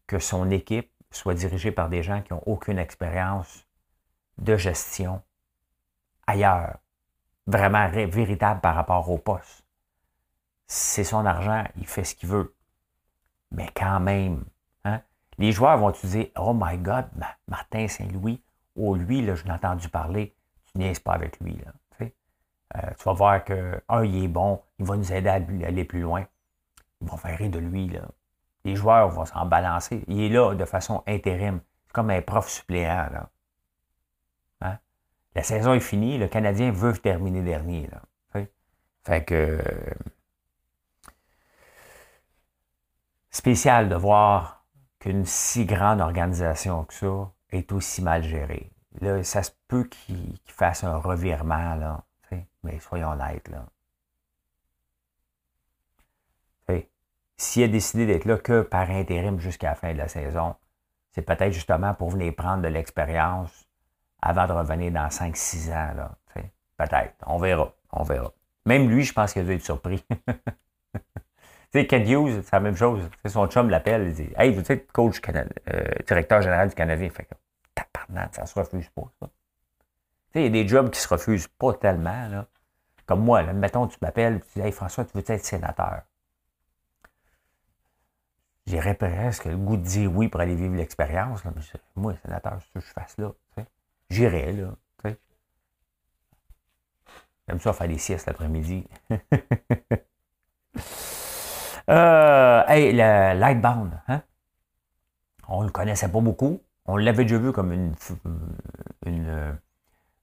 que 0.06 0.18
son 0.18 0.50
équipe 0.50 0.90
soit 1.10 1.34
dirigée 1.34 1.72
par 1.72 1.88
des 1.88 2.02
gens 2.02 2.22
qui 2.22 2.32
n'ont 2.32 2.42
aucune 2.46 2.78
expérience 2.78 3.66
de 4.38 4.56
gestion 4.56 5.22
ailleurs, 6.26 6.78
vraiment 7.46 7.88
véritable 7.88 8.60
par 8.60 8.74
rapport 8.74 9.08
au 9.10 9.18
poste. 9.18 9.64
C'est 10.66 11.04
son 11.04 11.24
argent, 11.24 11.64
il 11.76 11.86
fait 11.86 12.04
ce 12.04 12.14
qu'il 12.14 12.28
veut. 12.28 12.54
Mais 13.52 13.70
quand 13.74 14.00
même, 14.00 14.44
hein? 14.84 15.00
les 15.38 15.52
joueurs 15.52 15.78
vont 15.78 15.92
te 15.92 16.06
dire 16.06 16.26
Oh 16.36 16.52
my 16.54 16.76
God, 16.78 17.06
Martin 17.48 17.88
Saint-Louis, 17.88 18.42
oh 18.74 18.94
lui, 18.96 19.22
là, 19.22 19.34
je 19.34 19.44
l'ai 19.44 19.52
entendu 19.52 19.88
parler 19.88 20.35
niaise 20.76 20.98
pas 20.98 21.14
avec 21.14 21.40
lui. 21.40 21.56
Là, 21.56 21.72
euh, 22.76 22.90
tu 22.98 23.04
vas 23.04 23.12
voir 23.12 23.44
que, 23.44 23.80
un, 23.88 24.04
il 24.04 24.24
est 24.24 24.28
bon, 24.28 24.60
il 24.78 24.84
va 24.84 24.96
nous 24.96 25.12
aider 25.12 25.28
à 25.28 25.34
aller 25.34 25.84
plus 25.84 26.00
loin. 26.00 26.26
Ils 27.00 27.08
vont 27.08 27.16
faire 27.16 27.38
rire 27.38 27.50
de 27.50 27.58
lui. 27.58 27.88
Là. 27.88 28.02
Les 28.64 28.74
joueurs 28.74 29.08
vont 29.08 29.24
s'en 29.24 29.46
balancer. 29.46 30.04
Il 30.08 30.20
est 30.20 30.28
là 30.28 30.54
de 30.54 30.64
façon 30.64 31.02
intérim. 31.06 31.60
Comme 31.92 32.10
un 32.10 32.20
prof 32.20 32.48
suppléant. 32.48 33.08
Là. 33.12 33.30
La 35.36 35.42
saison 35.42 35.74
est 35.74 35.80
finie, 35.80 36.16
le 36.16 36.28
Canadien 36.28 36.72
veut 36.72 36.96
terminer 36.96 37.42
dernier. 37.42 37.88
Là. 37.88 38.00
Fait 39.04 39.22
que. 39.22 39.62
Spécial 43.30 43.90
de 43.90 43.94
voir 43.94 44.64
qu'une 44.98 45.26
si 45.26 45.66
grande 45.66 46.00
organisation 46.00 46.84
que 46.84 46.94
ça 46.94 47.30
est 47.50 47.70
aussi 47.70 48.02
mal 48.02 48.24
gérée. 48.24 48.72
Là, 49.00 49.22
ça 49.22 49.42
se 49.42 49.50
peut 49.68 49.84
qu'il 49.84 50.38
fasse 50.46 50.84
un 50.84 50.96
revirement, 50.96 51.74
là. 51.74 52.02
Mais 52.62 52.80
soyons 52.80 53.10
honnêtes, 53.10 53.48
là. 53.48 53.64
S'il 57.38 57.64
a 57.64 57.68
décidé 57.68 58.06
d'être 58.06 58.24
là 58.24 58.38
que 58.38 58.62
par 58.62 58.90
intérim 58.90 59.38
jusqu'à 59.40 59.70
la 59.70 59.74
fin 59.74 59.92
de 59.92 59.98
la 59.98 60.08
saison, 60.08 60.54
c'est 61.12 61.22
peut-être 61.22 61.52
justement 61.52 61.92
pour 61.94 62.10
venir 62.10 62.34
prendre 62.34 62.62
de 62.62 62.68
l'expérience 62.68 63.66
avant 64.22 64.46
de 64.46 64.52
revenir 64.52 64.90
dans 64.92 65.08
5-6 65.08 65.72
ans. 65.72 66.08
Peut-être. 66.78 67.14
On 67.26 67.38
verra. 67.38 67.72
On 67.92 68.02
verra. 68.02 68.32
Même 68.66 68.88
lui, 68.88 69.02
je 69.02 69.12
pense 69.12 69.32
qu'il 69.32 69.42
a 69.42 69.44
dû 69.44 69.52
être 69.52 69.64
surpris. 69.64 70.04
Ken 71.72 72.08
Hughes, 72.08 72.42
c'est 72.42 72.52
la 72.52 72.60
même 72.60 72.76
chose. 72.76 73.00
son 73.26 73.46
chum 73.48 73.68
l'appelle, 73.68 74.08
il 74.08 74.14
dit 74.14 74.28
Hey, 74.36 74.52
vous 74.52 74.60
êtes 74.72 74.90
coach 74.92 75.20
euh, 75.28 75.84
directeur 76.06 76.42
général 76.42 76.68
du 76.68 76.74
Canadien. 76.74 77.10
Fait 77.10 77.28
tabarnak, 77.76 78.34
ça 78.34 78.46
se 78.46 78.58
refuse 78.58 78.88
pas, 78.90 79.04
ça. 79.20 79.28
Tu 79.28 79.32
sais, 80.32 80.40
il 80.40 80.44
y 80.44 80.46
a 80.46 80.50
des 80.50 80.66
jobs 80.66 80.90
qui 80.90 80.98
se 80.98 81.08
refusent 81.08 81.48
pas 81.48 81.74
tellement, 81.74 82.28
là. 82.28 82.46
Comme 83.06 83.24
moi, 83.24 83.42
là, 83.42 83.52
mettons, 83.52 83.86
tu 83.86 83.98
m'appelles, 84.02 84.42
tu 84.52 84.60
dis 84.60 84.72
François, 84.72 85.04
tu 85.04 85.16
veux 85.16 85.24
être 85.24 85.44
sénateur? 85.44 86.02
J'irais 88.66 88.94
presque 88.94 89.44
le 89.44 89.56
goût 89.56 89.76
de 89.76 89.82
dire 89.82 90.12
oui 90.12 90.28
pour 90.28 90.40
aller 90.40 90.56
vivre 90.56 90.74
l'expérience. 90.74 91.42
Moi, 91.94 92.14
sénateur, 92.24 92.58
c'est 92.60 92.66
ce 92.66 92.72
que 92.72 92.80
je 92.80 92.92
fasse 92.92 93.16
là. 93.18 93.32
J'irais, 94.10 94.52
là. 94.52 94.74
J'aime 97.48 97.60
ça 97.60 97.72
faire 97.72 97.88
des 97.88 97.98
siestes 97.98 98.26
l'après-midi. 98.26 98.88
euh, 101.88 102.64
hey, 102.66 102.92
le 102.92 103.38
Lightbound, 103.38 104.00
hein? 104.08 104.22
On 105.48 105.60
ne 105.60 105.66
le 105.66 105.72
connaissait 105.72 106.08
pas 106.08 106.20
beaucoup. 106.20 106.60
On 106.86 106.96
l'avait 106.96 107.24
déjà 107.24 107.38
vu 107.38 107.52
comme 107.52 107.72
une, 107.72 107.94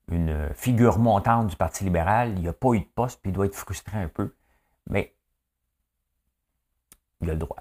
une, 0.09 0.49
figure 0.53 0.99
montante 0.99 1.47
du 1.47 1.55
Parti 1.55 1.83
libéral. 1.83 2.33
Il 2.35 2.41
n'y 2.41 2.47
a 2.47 2.53
pas 2.53 2.73
eu 2.73 2.79
de 2.79 2.89
poste, 2.95 3.21
puis 3.21 3.31
il 3.31 3.33
doit 3.33 3.45
être 3.45 3.55
frustré 3.55 3.97
un 3.97 4.07
peu. 4.07 4.33
Mais 4.89 5.13
il 7.21 7.29
a 7.29 7.33
le 7.33 7.39
droit. 7.39 7.57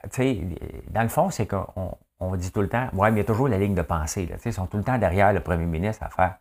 dans 0.91 1.03
le 1.03 1.09
fond, 1.09 1.31
c'est 1.31 1.47
qu'on 1.47 1.97
on 2.21 2.37
dit 2.37 2.53
tout 2.53 2.61
le 2.61 2.69
temps, 2.69 2.89
ouais, 2.93 3.11
mais 3.11 3.19
il 3.19 3.23
y 3.23 3.25
a 3.25 3.27
toujours 3.27 3.49
la 3.49 3.59
ligne 3.59 3.75
de 3.75 3.83
pensée. 3.83 4.27
Là, 4.27 4.37
ils 4.45 4.53
sont 4.53 4.67
tout 4.67 4.77
le 4.77 4.85
temps 4.85 4.99
derrière 4.99 5.33
le 5.33 5.41
premier 5.41 5.67
ministre 5.67 6.05
à 6.05 6.11
faire 6.11 6.37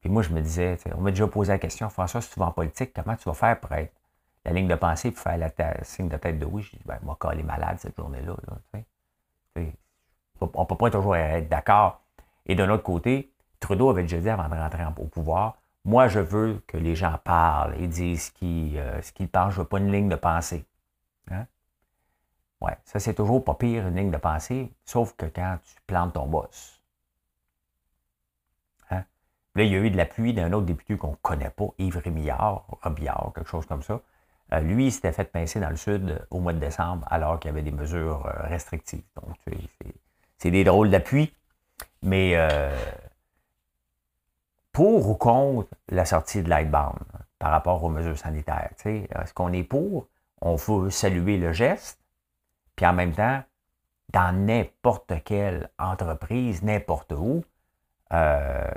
puis 0.00 0.08
moi, 0.08 0.22
je 0.22 0.30
me 0.30 0.40
disais, 0.40 0.78
on 0.96 1.02
m'a 1.02 1.10
déjà 1.10 1.26
posé 1.26 1.52
la 1.52 1.58
question, 1.58 1.88
François, 1.90 2.22
si 2.22 2.30
tu 2.30 2.40
vas 2.40 2.46
en 2.46 2.52
politique, 2.52 2.92
comment 2.94 3.16
tu 3.16 3.24
vas 3.24 3.34
faire 3.34 3.60
pour 3.60 3.72
être 3.72 3.92
la 4.46 4.52
ligne 4.52 4.66
de 4.66 4.74
pensée 4.74 5.10
pour 5.10 5.20
faire 5.22 5.36
la 5.36 5.84
signe 5.84 6.08
de 6.08 6.16
tête 6.16 6.38
de 6.38 6.46
oui? 6.46 6.62
Je 6.62 6.70
dis, 6.70 6.82
ben, 6.86 6.98
moi, 7.02 7.16
quand 7.18 7.30
est 7.32 7.42
malade 7.42 7.78
cette 7.78 7.96
journée-là. 7.96 8.34
On 10.40 10.60
ne 10.60 10.66
peut 10.66 10.76
pas 10.76 10.90
toujours 10.90 11.16
être 11.16 11.48
d'accord. 11.48 12.00
Et 12.46 12.54
d'un 12.54 12.70
autre 12.70 12.82
côté, 12.82 13.32
Trudeau 13.60 13.90
avait 13.90 14.02
déjà 14.02 14.18
dit 14.18 14.28
avant 14.28 14.48
de 14.48 14.54
rentrer 14.54 14.84
au 14.84 15.06
pouvoir, 15.06 15.56
moi, 15.84 16.08
je 16.08 16.20
veux 16.20 16.62
que 16.66 16.76
les 16.76 16.94
gens 16.94 17.16
parlent 17.24 17.74
et 17.80 17.86
disent 17.86 18.26
ce 18.26 18.32
qu'ils 18.32 18.78
euh, 18.78 19.00
pensent. 19.32 19.52
Je 19.52 19.58
ne 19.58 19.62
veux 19.62 19.68
pas 19.68 19.78
une 19.78 19.90
ligne 19.90 20.08
de 20.08 20.16
pensée. 20.16 20.66
Hein? 21.30 21.46
Ouais, 22.60 22.76
ça, 22.84 22.98
c'est 22.98 23.14
toujours 23.14 23.42
pas 23.42 23.54
pire, 23.54 23.88
une 23.88 23.96
ligne 23.96 24.10
de 24.10 24.18
pensée, 24.18 24.72
sauf 24.84 25.14
que 25.16 25.26
quand 25.26 25.58
tu 25.64 25.76
plantes 25.86 26.12
ton 26.14 26.26
boss. 26.26 26.80
Là, 29.56 29.64
il 29.64 29.72
y 29.72 29.74
a 29.74 29.78
eu 29.78 29.90
de 29.90 29.96
l'appui 29.96 30.32
d'un 30.32 30.52
autre 30.52 30.66
député 30.66 30.96
qu'on 30.96 31.10
ne 31.10 31.16
connaît 31.16 31.50
pas, 31.50 31.66
Yves 31.78 31.98
Rémillard, 31.98 32.66
Robillard, 32.82 33.32
quelque 33.34 33.48
chose 33.48 33.66
comme 33.66 33.82
ça. 33.82 34.00
Euh, 34.52 34.60
lui, 34.60 34.86
il 34.86 34.92
s'était 34.92 35.12
fait 35.12 35.24
pincer 35.24 35.58
dans 35.58 35.70
le 35.70 35.76
sud 35.76 36.24
au 36.30 36.38
mois 36.38 36.52
de 36.52 36.58
décembre, 36.58 37.04
alors 37.10 37.40
qu'il 37.40 37.48
y 37.48 37.52
avait 37.52 37.62
des 37.62 37.72
mesures 37.72 38.26
euh, 38.26 38.46
restrictives. 38.46 39.02
Donc, 39.16 39.36
c'est 40.40 40.50
des 40.50 40.64
drôles 40.64 40.90
d'appui. 40.90 41.34
Mais 42.02 42.32
euh, 42.34 42.74
pour 44.72 45.08
ou 45.08 45.14
contre 45.14 45.68
la 45.88 46.04
sortie 46.06 46.42
de 46.42 46.48
Lightbound 46.48 46.98
par 47.38 47.50
rapport 47.50 47.84
aux 47.84 47.90
mesures 47.90 48.18
sanitaires, 48.18 48.70
est-ce 48.84 49.34
qu'on 49.34 49.52
est 49.52 49.64
pour? 49.64 50.08
On 50.40 50.56
veut 50.56 50.90
saluer 50.90 51.36
le 51.36 51.52
geste, 51.52 52.00
puis 52.74 52.86
en 52.86 52.94
même 52.94 53.12
temps, 53.12 53.42
dans 54.12 54.34
n'importe 54.34 55.12
quelle 55.24 55.70
entreprise, 55.78 56.62
n'importe 56.62 57.12
où, 57.12 57.44
un 58.10 58.70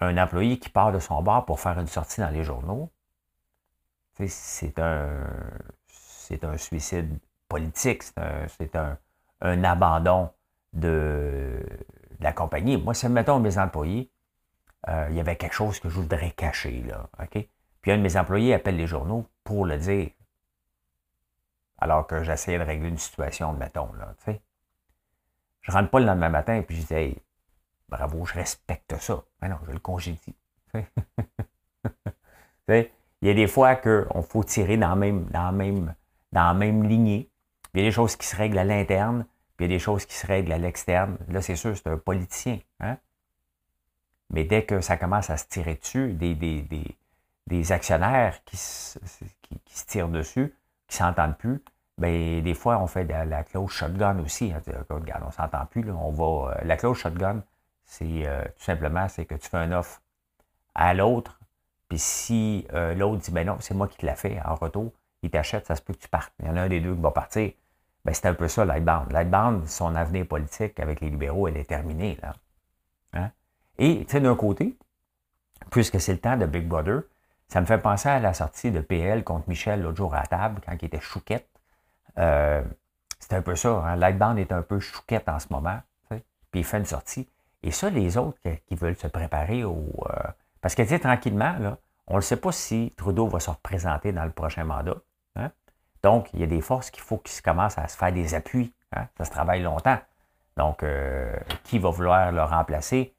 employé 0.00 0.58
qui 0.58 0.68
part 0.68 0.92
de 0.92 1.00
son 1.00 1.22
bar 1.22 1.44
pour 1.44 1.60
faire 1.60 1.78
une 1.78 1.88
sortie 1.88 2.20
dans 2.20 2.30
les 2.30 2.44
journaux, 2.44 2.90
c'est 4.14 4.78
un, 4.78 5.26
c'est 5.88 6.44
un 6.44 6.56
suicide 6.56 7.18
politique, 7.48 8.04
c'est 8.04 8.76
un, 8.76 9.64
abandon 9.64 10.30
de, 10.72 11.64
la 12.20 12.32
compagnie. 12.32 12.76
Moi, 12.76 12.94
si, 12.94 13.08
mettons, 13.08 13.40
mes 13.40 13.58
employés, 13.58 14.10
euh, 14.88 15.06
il 15.10 15.16
y 15.16 15.20
avait 15.20 15.36
quelque 15.36 15.54
chose 15.54 15.80
que 15.80 15.88
je 15.88 15.94
voudrais 15.96 16.30
cacher, 16.30 16.82
là, 16.82 17.08
OK? 17.20 17.46
Puis 17.80 17.90
un 17.90 17.98
de 17.98 18.02
mes 18.02 18.16
employés 18.16 18.54
appelle 18.54 18.76
les 18.76 18.86
journaux 18.86 19.26
pour 19.44 19.66
le 19.66 19.76
dire, 19.76 20.10
alors 21.78 22.06
que 22.06 22.22
j'essayais 22.22 22.58
de 22.58 22.64
régler 22.64 22.88
une 22.88 22.98
situation, 22.98 23.52
mettons, 23.52 23.92
là, 23.94 24.14
tu 24.18 24.24
sais. 24.24 24.40
Je 25.62 25.72
rentre 25.72 25.90
pas 25.90 26.00
le 26.00 26.06
lendemain 26.06 26.28
matin 26.28 26.54
et 26.54 26.62
puis 26.62 26.76
je 26.76 26.86
dis, 26.86 26.94
hey, 26.94 27.16
bravo, 27.88 28.24
je 28.24 28.34
respecte 28.34 28.96
ça. 28.98 29.22
Mais 29.40 29.48
non, 29.48 29.58
je 29.66 29.72
le 29.72 29.78
congédie. 29.78 30.34
il 32.68 32.88
y 33.22 33.30
a 33.30 33.34
des 33.34 33.46
fois 33.46 33.76
qu'on 33.76 34.22
faut 34.22 34.42
tirer 34.42 34.76
dans 34.76 34.88
la 34.90 34.96
même, 34.96 35.26
dans 35.26 35.52
même, 35.52 35.94
dans 36.32 36.54
même 36.54 36.82
lignée. 36.84 37.30
Il 37.74 37.80
y 37.80 37.84
a 37.84 37.86
des 37.86 37.92
choses 37.92 38.16
qui 38.16 38.26
se 38.26 38.34
règlent 38.36 38.58
à 38.58 38.64
l'interne, 38.64 39.24
puis 39.56 39.66
il 39.66 39.70
y 39.70 39.74
a 39.74 39.76
des 39.76 39.82
choses 39.82 40.06
qui 40.06 40.14
se 40.14 40.26
règlent 40.26 40.52
à 40.52 40.58
l'externe. 40.58 41.18
Là, 41.28 41.42
c'est 41.42 41.56
sûr, 41.56 41.76
c'est 41.76 41.88
un 41.88 41.98
politicien. 41.98 42.58
Hein. 42.80 42.96
Mais 44.30 44.44
dès 44.44 44.64
que 44.64 44.80
ça 44.80 44.96
commence 44.96 45.30
à 45.30 45.36
se 45.36 45.46
tirer 45.46 45.74
dessus, 45.74 46.12
des, 46.14 46.34
des, 46.34 47.72
actionnaires 47.72 48.42
qui, 48.44 48.56
se 48.56 48.98
tirent 49.86 50.08
dessus, 50.08 50.54
qui 50.88 51.02
ne 51.02 51.06
s'entendent 51.06 51.36
plus, 51.36 51.62
ben, 51.98 52.42
des 52.42 52.54
fois, 52.54 52.78
on 52.78 52.86
fait 52.86 53.04
de 53.04 53.12
la, 53.12 53.44
clause 53.44 53.70
shotgun 53.70 54.18
aussi. 54.20 54.52
Hein. 54.52 54.62
Regarde, 54.88 55.22
on 55.24 55.26
ne 55.26 55.32
s'entend 55.32 55.66
plus. 55.66 55.90
On 55.90 56.10
va, 56.10 56.52
euh, 56.52 56.64
la 56.64 56.76
clause 56.76 56.96
shotgun, 56.96 57.42
c'est 57.84 58.26
euh, 58.26 58.42
tout 58.44 58.64
simplement, 58.64 59.08
c'est 59.08 59.26
que 59.26 59.34
tu 59.34 59.48
fais 59.48 59.58
un 59.58 59.72
offre 59.72 60.00
à 60.74 60.94
l'autre, 60.94 61.38
puis 61.88 61.98
si 61.98 62.66
euh, 62.72 62.94
l'autre 62.94 63.20
dit, 63.20 63.30
ben 63.30 63.46
non, 63.46 63.58
c'est 63.60 63.74
moi 63.74 63.86
qui 63.86 63.98
te 63.98 64.06
l'ai 64.06 64.14
fait 64.14 64.40
en 64.44 64.54
retour, 64.54 64.92
il 65.22 65.30
t'achète, 65.30 65.66
ça 65.66 65.76
se 65.76 65.82
peut 65.82 65.92
que 65.92 65.98
tu 65.98 66.08
partes. 66.08 66.32
Il 66.40 66.46
y 66.46 66.48
en 66.48 66.56
a 66.56 66.62
un 66.62 66.68
des 66.68 66.80
deux 66.80 66.94
qui 66.94 67.00
va 67.02 67.10
partir. 67.10 67.52
Ben, 68.04 68.14
c'est 68.14 68.26
un 68.26 68.34
peu 68.34 68.48
ça, 68.48 68.64
Lightbound. 68.64 69.12
Lightbound, 69.12 69.68
son 69.68 69.94
avenir 69.94 70.26
politique 70.26 70.80
avec 70.80 71.00
les 71.00 71.10
libéraux, 71.10 71.48
elle 71.48 71.56
est 71.56 71.68
terminée. 71.68 72.18
Là. 72.22 72.34
Hein? 73.12 73.30
Et, 73.78 74.04
tu 74.04 74.12
sais, 74.12 74.20
d'un 74.20 74.34
côté, 74.34 74.76
puisque 75.70 76.00
c'est 76.00 76.12
le 76.12 76.18
temps 76.18 76.36
de 76.36 76.46
Big 76.46 76.66
Brother, 76.66 77.02
ça 77.48 77.60
me 77.60 77.66
fait 77.66 77.78
penser 77.78 78.08
à 78.08 78.18
la 78.18 78.34
sortie 78.34 78.70
de 78.70 78.80
PL 78.80 79.24
contre 79.24 79.48
Michel 79.48 79.82
l'autre 79.82 79.98
jour 79.98 80.14
à 80.14 80.26
table, 80.26 80.60
quand 80.64 80.72
il 80.80 80.84
était 80.86 81.00
chouquette. 81.00 81.48
Euh, 82.18 82.62
c'est 83.18 83.34
un 83.34 83.42
peu 83.42 83.54
ça. 83.54 83.70
Hein? 83.70 83.96
Lightbound 83.96 84.38
est 84.38 84.52
un 84.52 84.62
peu 84.62 84.80
chouquette 84.80 85.28
en 85.28 85.38
ce 85.38 85.46
moment. 85.50 85.80
Puis 86.52 86.60
il 86.60 86.64
fait 86.64 86.78
une 86.78 86.84
sortie. 86.84 87.28
Et 87.62 87.70
ça, 87.70 87.90
les 87.90 88.16
autres 88.16 88.38
qui 88.66 88.74
veulent 88.74 88.96
se 88.96 89.06
préparer 89.06 89.64
au. 89.64 89.88
Euh, 90.10 90.22
parce 90.60 90.74
que, 90.74 90.82
tu 90.82 90.88
sais, 90.88 90.98
tranquillement, 90.98 91.56
là, 91.58 91.78
on 92.06 92.16
ne 92.16 92.20
sait 92.20 92.36
pas 92.36 92.52
si 92.52 92.92
Trudeau 92.96 93.26
va 93.26 93.40
se 93.40 93.50
représenter 93.50 94.12
dans 94.12 94.24
le 94.24 94.30
prochain 94.30 94.64
mandat. 94.64 94.96
Donc, 96.02 96.28
il 96.32 96.40
y 96.40 96.42
a 96.42 96.46
des 96.46 96.60
forces 96.60 96.90
qu'il 96.90 97.02
faut 97.02 97.18
qu'ils 97.18 97.42
commencent 97.42 97.78
à 97.78 97.88
se 97.88 97.96
faire 97.96 98.12
des 98.12 98.34
appuis. 98.34 98.72
Hein. 98.94 99.06
Ça 99.18 99.24
se 99.24 99.30
travaille 99.30 99.62
longtemps. 99.62 99.98
Donc, 100.56 100.82
euh, 100.82 101.34
qui 101.64 101.78
va 101.78 101.90
vouloir 101.90 102.32
le 102.32 102.42
remplacer? 102.42 103.14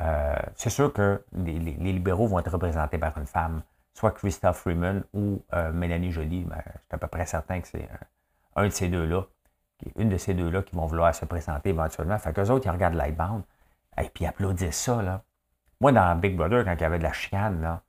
Euh, 0.00 0.36
c'est 0.54 0.70
sûr 0.70 0.92
que 0.92 1.24
les, 1.32 1.58
libéraux 1.58 2.28
vont 2.28 2.38
être 2.38 2.52
représentés 2.52 2.98
par 2.98 3.16
une 3.18 3.26
femme, 3.26 3.62
soit 3.94 4.12
Christophe 4.12 4.58
Freeman 4.58 5.02
ou 5.12 5.42
Mélanie 5.72 6.12
Joly. 6.12 6.44
Ben, 6.44 6.62
je 6.64 6.70
suis 6.70 6.80
à 6.92 6.98
peu 6.98 7.08
près 7.08 7.26
certain 7.26 7.60
que 7.60 7.66
c'est 7.66 7.88
un 8.54 8.64
de 8.64 8.70
ces 8.70 8.88
deux-là, 8.88 9.24
une 9.96 10.08
de 10.08 10.18
ces 10.18 10.34
deux-là 10.34 10.62
qui 10.62 10.76
vont 10.76 10.86
vouloir 10.86 11.14
se 11.14 11.24
présenter 11.24 11.70
éventuellement. 11.70 12.18
Fait 12.18 12.32
qu'eux 12.32 12.48
autres, 12.50 12.66
ils 12.66 12.70
regardent 12.70 12.94
Lightbound. 12.94 13.42
Et 14.00 14.08
puis 14.08 14.26
applaudissent 14.26 14.76
ça, 14.76 15.02
là. 15.02 15.22
Moi, 15.80 15.92
dans 15.92 16.16
Big 16.16 16.36
Brother, 16.36 16.64
quand 16.64 16.74
il 16.74 16.80
y 16.80 16.84
avait 16.84 16.98
de 16.98 17.04
la 17.04 17.12
chicane, 17.12 17.60
là, 17.60 17.82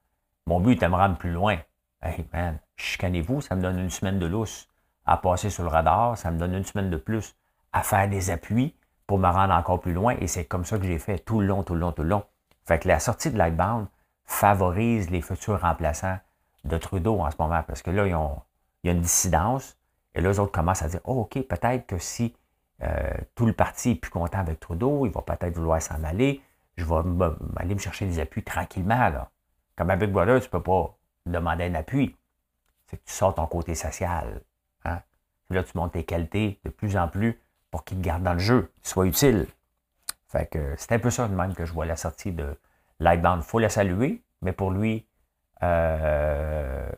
mon 0.46 0.60
but 0.60 0.74
était 0.74 0.86
de 0.86 0.92
me 0.92 0.96
rendre 0.96 1.18
plus 1.18 1.32
loin. 1.32 1.58
Hey, 2.02 2.26
man, 2.32 2.60
chicanez-vous, 2.80 3.42
ça 3.42 3.56
me 3.56 3.62
donne 3.62 3.80
une 3.80 3.90
semaine 3.90 4.20
de 4.20 4.26
lousse 4.26 4.68
à 5.06 5.18
passer 5.18 5.50
sur 5.50 5.64
le 5.64 5.70
radar, 5.70 6.18
ça 6.18 6.32
me 6.32 6.40
donne 6.40 6.54
une 6.54 6.64
semaine 6.64 6.90
de 6.90 6.98
plus 6.98 7.36
à 7.74 7.84
faire 7.84 8.08
des 8.10 8.30
appuis 8.30 8.76
pour 9.08 9.18
me 9.18 9.28
rendre 9.28 9.54
encore 9.54 9.80
plus 9.80 9.94
loin. 9.94 10.16
Et 10.20 10.28
c'est 10.28 10.46
comme 10.46 10.66
ça 10.66 10.78
que 10.78 10.86
j'ai 10.86 11.00
fait 11.00 11.20
tout 11.20 11.42
le 11.42 11.48
long, 11.48 11.64
tout 11.64 11.74
le 11.74 11.80
long, 11.80 11.92
tout 11.92 12.04
le 12.04 12.10
long. 12.10 12.24
Fait 12.66 12.80
que 12.80 12.88
la 12.88 13.00
sortie 13.00 13.32
de 13.32 13.38
Lightbound 13.38 13.88
favorise 14.26 15.10
les 15.10 15.22
futurs 15.22 15.60
remplaçants 15.62 16.18
de 16.64 16.78
Trudeau 16.78 17.20
en 17.20 17.32
ce 17.32 17.36
moment, 17.40 17.64
parce 17.64 17.82
que 17.82 17.90
là, 17.90 18.06
il 18.06 18.12
y 18.84 18.90
a 18.90 18.92
une 18.92 19.02
dissidence, 19.02 19.78
et 20.14 20.22
là, 20.22 20.30
les 20.30 20.40
autres 20.40 20.52
commencent 20.52 20.84
à 20.84 20.88
dire, 20.88 21.00
oh, 21.06 21.22
OK, 21.22 21.42
peut-être 21.48 21.88
que 21.88 21.98
si 21.98 22.36
euh, 22.84 23.14
tout 23.36 23.46
le 23.46 23.54
parti 23.54 23.92
est 23.92 23.96
plus 23.96 24.12
content 24.12 24.40
avec 24.40 24.60
Trudeau, 24.60 25.06
il 25.06 25.12
va 25.12 25.22
peut-être 25.22 25.56
vouloir 25.56 25.82
s'en 25.82 26.04
aller. 26.04 26.42
je 26.78 26.86
vais 26.86 26.96
aller 27.58 27.74
me 27.74 27.80
chercher 27.80 28.06
des 28.06 28.20
appuis 28.20 28.44
tranquillement. 28.44 29.10
Là. 29.10 29.30
Comme 29.76 29.90
avec 29.90 30.12
Brother, 30.12 30.40
tu 30.40 30.48
ne 30.48 30.52
peux 30.52 30.62
pas 30.64 30.96
demander 31.26 31.66
un 31.66 31.76
appui. 31.76 32.16
C'est 32.90 32.98
que 32.98 33.06
tu 33.06 33.14
sors 33.14 33.36
ton 33.36 33.46
côté 33.46 33.76
social. 33.76 34.42
Hein? 34.84 35.02
Là, 35.50 35.64
tu 35.64 35.78
montes 35.78 35.94
tes 35.94 36.04
qualités 36.04 36.60
de 36.64 36.70
plus 36.70 36.98
en 36.98 37.08
plus 37.08 37.40
pour 37.70 37.84
qu'il 37.84 38.00
te 38.00 38.04
garde 38.04 38.24
dans 38.24 38.34
le 38.34 38.40
jeu, 38.40 38.72
soit 38.82 39.06
utile. 39.06 39.48
Fait 40.28 40.48
que 40.48 40.76
c'est 40.78 40.92
un 40.94 41.00
peu 41.00 41.10
ça 41.10 41.28
de 41.28 41.36
même 41.36 41.54
que 41.54 41.66
je 41.66 41.74
vois 41.74 41.86
la 41.86 41.96
sortie 41.96 42.32
de 42.32 42.58
Lightbound. 43.00 43.44
Faut 43.44 43.60
la 43.60 43.70
saluer, 43.70 44.24
mais 44.42 44.54
pour 44.54 44.72
lui, 44.72 45.08
euh, 45.62 46.90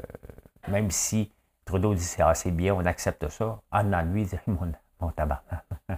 même 0.67 0.91
si 0.91 1.33
Trudeau 1.65 1.93
dit 1.93 2.03
c'est 2.03 2.21
assez 2.21 2.51
bien, 2.51 2.73
on 2.73 2.85
accepte 2.85 3.27
ça, 3.29 3.61
en 3.71 3.83
dedans 3.83 4.01
lui, 4.01 4.21
il 4.21 4.27
dit 4.27 4.37
mon, 4.47 4.71
mon 4.99 5.11
tabac. 5.11 5.43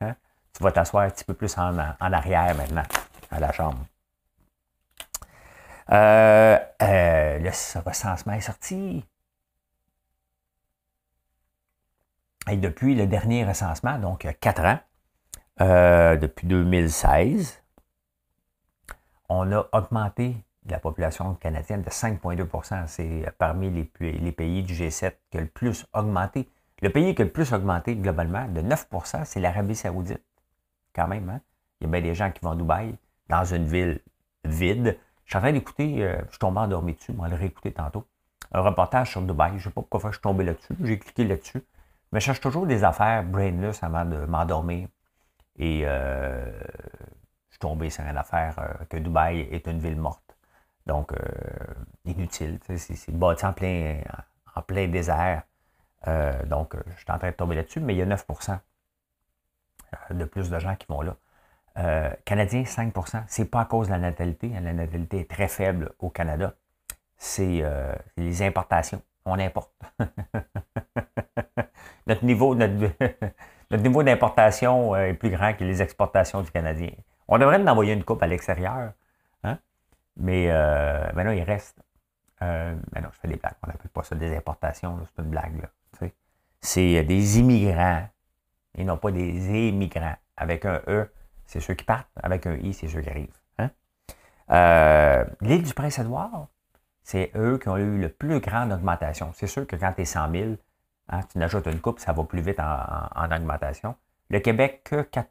Hein? 0.00 0.16
Tu 0.52 0.62
vas 0.62 0.72
t'asseoir 0.72 1.04
un 1.04 1.10
petit 1.10 1.24
peu 1.24 1.34
plus 1.34 1.56
en, 1.56 1.78
arrière 1.78 2.56
maintenant, 2.56 2.82
à 3.30 3.38
la 3.38 3.52
chambre. 3.52 3.78
Euh, 5.92 6.58
euh, 6.82 7.38
le 7.38 7.80
recensement 7.80 8.32
est 8.32 8.40
sorti. 8.40 9.04
Et 12.50 12.56
depuis 12.56 12.94
le 12.94 13.06
dernier 13.06 13.44
recensement, 13.44 13.98
donc 13.98 14.26
4 14.40 14.64
ans, 14.64 14.78
euh, 15.60 16.16
depuis 16.16 16.46
2016, 16.46 17.62
on 19.28 19.50
a 19.52 19.66
augmenté 19.72 20.36
la 20.66 20.78
population 20.78 21.34
canadienne 21.34 21.82
de 21.82 21.90
5,2% 21.90 22.86
C'est 22.86 23.24
parmi 23.38 23.70
les, 23.70 24.32
pays 24.32 24.62
du 24.62 24.74
G7 24.74 25.12
qui 25.30 25.38
a 25.38 25.40
le 25.40 25.46
plus 25.46 25.86
augmenté. 25.92 26.48
Le 26.82 26.90
pays 26.90 27.14
qui 27.14 27.22
a 27.22 27.24
le 27.24 27.30
plus 27.30 27.52
augmenté 27.52 27.96
globalement, 27.96 28.46
de 28.48 28.60
9% 28.60 29.24
c'est 29.24 29.40
l'Arabie 29.40 29.76
saoudite. 29.76 30.22
Quand 30.94 31.08
même, 31.08 31.28
hein? 31.28 31.40
Il 31.80 31.84
y 31.84 31.88
a 31.88 31.90
bien 31.90 32.00
des 32.02 32.14
gens 32.14 32.30
qui 32.30 32.40
vont 32.42 32.52
à 32.52 32.56
Dubaï, 32.56 32.94
dans 33.28 33.44
une 33.44 33.66
ville 33.66 34.00
vide. 34.44 34.98
Je 35.24 35.30
suis 35.30 35.38
en 35.38 35.40
train 35.40 35.52
d'écouter, 35.52 36.04
euh, 36.04 36.20
je 36.26 36.30
suis 36.30 36.38
tombé 36.38 36.60
endormi 36.60 36.94
dessus, 36.94 37.12
on 37.16 37.22
va 37.22 37.28
le 37.28 37.36
réécouter 37.36 37.72
tantôt, 37.72 38.06
un 38.52 38.60
reportage 38.60 39.10
sur 39.10 39.22
Dubaï. 39.22 39.52
Je 39.52 39.54
ne 39.56 39.60
sais 39.60 39.70
pas 39.70 39.82
pourquoi 39.82 40.10
je 40.10 40.16
suis 40.16 40.22
tombé 40.22 40.44
là-dessus. 40.44 40.74
J'ai 40.82 40.98
cliqué 40.98 41.24
là-dessus. 41.24 41.62
Mais 42.14 42.20
je 42.20 42.26
cherche 42.26 42.40
toujours 42.40 42.64
des 42.64 42.84
affaires 42.84 43.24
brainless 43.24 43.82
avant 43.82 44.04
de 44.04 44.18
m'endormir. 44.18 44.86
Et 45.58 45.82
euh, 45.84 46.48
je 47.48 47.54
suis 47.54 47.58
tombé 47.58 47.90
sur 47.90 48.04
une 48.04 48.16
affaire 48.16 48.56
euh, 48.60 48.84
que 48.88 48.98
Dubaï 48.98 49.40
est 49.50 49.66
une 49.66 49.80
ville 49.80 49.96
morte. 49.96 50.22
Donc, 50.86 51.12
euh, 51.12 51.16
inutile. 52.04 52.60
C'est 52.76 53.10
bâti 53.10 53.44
en 53.44 53.52
plein, 53.52 54.00
en 54.54 54.62
plein 54.62 54.86
désert. 54.86 55.42
donc, 56.46 56.76
je 56.86 56.98
suis 56.98 57.10
en 57.10 57.18
train 57.18 57.30
de 57.30 57.34
tomber 57.34 57.56
là-dessus, 57.56 57.80
mais 57.80 57.94
il 57.94 57.98
y 57.98 58.02
a 58.02 58.06
9% 58.06 58.60
de 60.10 60.24
plus 60.24 60.50
de 60.50 60.58
gens 60.60 60.76
qui 60.76 60.86
vont 60.86 61.02
là. 61.02 61.16
Canadiens, 62.24 62.62
5% 62.62 63.24
C'est 63.26 63.46
pas 63.46 63.62
à 63.62 63.64
cause 63.64 63.88
de 63.88 63.92
la 63.92 63.98
natalité. 63.98 64.50
La 64.50 64.72
natalité 64.72 65.20
est 65.20 65.30
très 65.30 65.48
faible 65.48 65.92
au 65.98 66.10
Canada. 66.10 66.54
C'est 67.16 67.64
les 68.16 68.42
importations. 68.42 69.02
On 69.24 69.36
importe. 69.40 69.72
notre 72.06 72.24
niveau, 72.24 74.02
d'importation 74.02 74.94
euh, 74.94 75.08
est 75.08 75.14
plus 75.14 75.30
grand 75.30 75.54
que 75.54 75.64
les 75.64 75.80
exportations 75.80 76.42
du 76.42 76.50
Canadien. 76.50 76.90
On 77.28 77.38
devrait 77.38 77.56
en 77.56 77.66
envoyer 77.66 77.94
une 77.94 78.04
coupe 78.04 78.22
à 78.22 78.26
l'extérieur, 78.26 78.92
hein? 79.42 79.58
mais 80.16 80.48
euh, 80.50 81.10
maintenant 81.14 81.32
il 81.32 81.42
reste. 81.42 81.78
Euh, 82.42 82.74
mais 82.92 83.00
non, 83.00 83.08
je 83.12 83.20
fais 83.20 83.28
des 83.28 83.36
blagues. 83.36 83.54
On 83.62 83.68
n'appelle 83.68 83.90
pas 83.90 84.02
ça 84.02 84.14
des 84.16 84.36
importations, 84.36 84.98
c'est 85.16 85.22
une 85.22 85.30
blague. 85.30 85.68
C'est 86.60 87.04
des 87.04 87.38
immigrants 87.38 88.08
et 88.76 88.84
non 88.84 88.96
pas 88.96 89.10
des 89.10 89.68
immigrants. 89.68 90.16
Avec 90.36 90.64
un 90.64 90.80
E, 90.88 91.10
c'est 91.46 91.60
ceux 91.60 91.74
qui 91.74 91.84
partent. 91.84 92.08
Avec 92.22 92.46
un 92.46 92.54
I, 92.54 92.72
c'est 92.72 92.88
ceux 92.88 93.02
qui 93.02 93.10
arrivent. 93.10 93.38
Hein? 93.58 95.26
L'île 95.42 95.62
du 95.62 95.74
Prince-Édouard, 95.74 96.48
c'est 97.02 97.30
eux 97.36 97.58
qui 97.58 97.68
ont 97.68 97.76
eu 97.76 97.98
le 97.98 98.08
plus 98.08 98.40
grande 98.40 98.72
augmentation. 98.72 99.30
C'est 99.34 99.46
sûr 99.46 99.66
que 99.66 99.76
quand 99.76 99.92
tu 99.92 100.02
es 100.02 100.04
100 100.06 100.32
000, 100.32 100.54
Hein, 101.08 101.20
tu 101.30 101.38
n'ajoutes 101.38 101.66
une 101.66 101.80
coupe, 101.80 101.98
ça 101.98 102.12
va 102.12 102.24
plus 102.24 102.40
vite 102.40 102.60
en, 102.60 103.30
augmentation. 103.30 103.94
Le 104.30 104.40
Québec, 104.40 104.82
que 104.84 105.02
4 105.02 105.28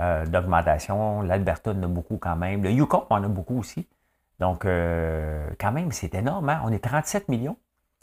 euh, 0.00 0.26
d'augmentation. 0.26 1.22
L'Alberta 1.22 1.72
en 1.72 1.82
a 1.82 1.86
beaucoup 1.86 2.18
quand 2.18 2.36
même. 2.36 2.62
Le 2.62 2.70
Yukon 2.70 3.06
en 3.10 3.22
a 3.24 3.28
beaucoup 3.28 3.58
aussi. 3.58 3.88
Donc, 4.38 4.64
euh, 4.64 5.50
quand 5.58 5.72
même, 5.72 5.92
c'est 5.92 6.14
énorme. 6.14 6.48
Hein. 6.48 6.62
On 6.64 6.72
est 6.72 6.84
37 6.84 7.28
millions. 7.28 7.56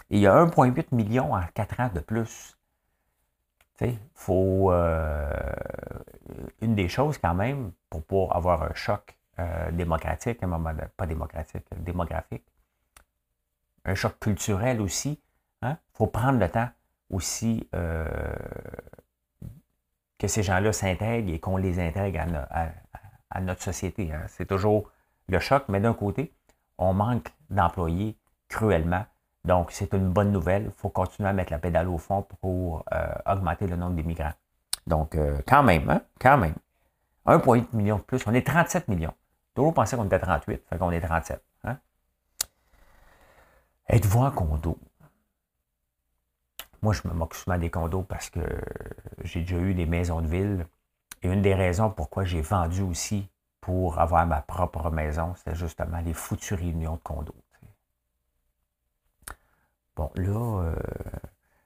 Et 0.10 0.18
il 0.18 0.22
y 0.22 0.28
a 0.28 0.34
1,8 0.34 0.88
million 0.92 1.34
en 1.34 1.42
4 1.54 1.80
ans 1.80 1.90
de 1.94 2.00
plus. 2.00 2.58
Il 3.82 3.98
faut. 4.16 4.72
Euh, 4.72 5.32
une 6.62 6.76
des 6.76 6.90
choses, 6.90 7.18
quand 7.20 7.36
même, 7.36 7.72
pour 7.90 8.04
pas 8.04 8.36
avoir 8.36 8.64
un 8.64 8.74
choc 8.74 9.16
démocratique, 9.72 10.42
un 10.42 10.48
moment 10.48 10.74
pas 10.98 11.06
démocratique, 11.06 11.64
démographique, 11.78 12.44
un 13.86 13.94
choc 13.94 14.20
culturel 14.20 14.82
aussi, 14.82 15.22
il 15.62 15.68
hein? 15.68 15.78
faut 15.94 16.08
prendre 16.08 16.40
le 16.40 16.50
temps 16.50 16.70
aussi 17.10 17.68
euh, 17.76 18.06
que 20.20 20.28
ces 20.28 20.44
gens-là 20.44 20.74
s'intègrent 20.74 21.32
et 21.32 21.40
qu'on 21.40 21.58
les 21.58 21.80
intègre 21.80 22.22
à, 22.50 23.42
notre 23.42 23.62
société. 23.62 24.12
Hein. 24.12 24.24
C'est 24.28 24.46
toujours 24.46 24.90
le 25.28 25.40
choc, 25.40 25.66
mais 25.70 25.80
d'un 25.80 25.94
côté, 25.94 26.34
on 26.78 26.94
manque 26.94 27.32
d'employés 27.50 28.18
cruellement. 28.48 29.06
Donc, 29.46 29.72
c'est 29.72 29.94
une 29.94 30.10
bonne 30.10 30.32
nouvelle. 30.32 30.66
Il 30.66 30.72
faut 30.72 30.90
continuer 30.90 31.30
à 31.30 31.34
mettre 31.34 31.52
la 31.52 31.60
pédale 31.60 31.88
au 31.88 31.98
fond 31.98 32.24
pour 32.42 32.84
euh, 32.94 33.08
augmenter 33.26 33.68
le 33.68 33.76
nombre 33.76 33.96
d'immigrants. 33.96 34.34
Donc, 34.88 35.16
euh, 35.16 35.40
quand 35.48 35.64
même, 35.64 35.90
hein? 35.90 36.02
quand 36.20 36.38
même. 36.38 36.56
1,8 37.26 37.76
million 37.76 37.98
de 37.98 38.02
plus. 38.02 38.26
On 38.26 38.34
est 38.34 38.46
37 38.46 38.88
millions. 38.88 39.14
Toujours 39.54 39.74
pensé 39.74 39.96
qu'on 39.96 40.06
était 40.06 40.20
38, 40.20 40.64
fait 40.70 40.78
qu'on 40.78 40.92
est 40.92 41.02
37. 41.02 41.44
Hein? 41.66 41.78
Êtes-vous 43.90 44.20
en 44.20 44.32
condo? 44.32 44.78
Moi, 46.82 46.94
je 46.94 47.08
me 47.08 47.14
moque 47.14 47.34
souvent 47.34 47.58
des 47.58 47.70
condos 47.70 48.04
parce 48.04 48.30
que 48.30 48.42
j'ai 49.24 49.42
déjà 49.42 49.58
eu 49.58 49.74
des 49.74 49.86
maisons 49.86 50.22
de 50.22 50.28
ville. 50.28 50.68
Et 51.24 51.30
une 51.30 51.42
des 51.42 51.56
raisons 51.56 51.90
pourquoi 51.90 52.24
j'ai 52.24 52.42
vendu 52.42 52.82
aussi 52.82 53.30
pour 53.62 54.00
avoir 54.00 54.26
ma 54.26 54.42
propre 54.42 54.92
maison, 54.92 55.34
c'était 55.36 55.56
justement 55.56 56.00
les 56.00 56.14
foutues 56.14 56.54
réunions 56.54 56.96
de 56.96 57.02
condos. 57.02 57.36
Bon, 59.96 60.12
là, 60.16 60.64
euh, 60.64 60.76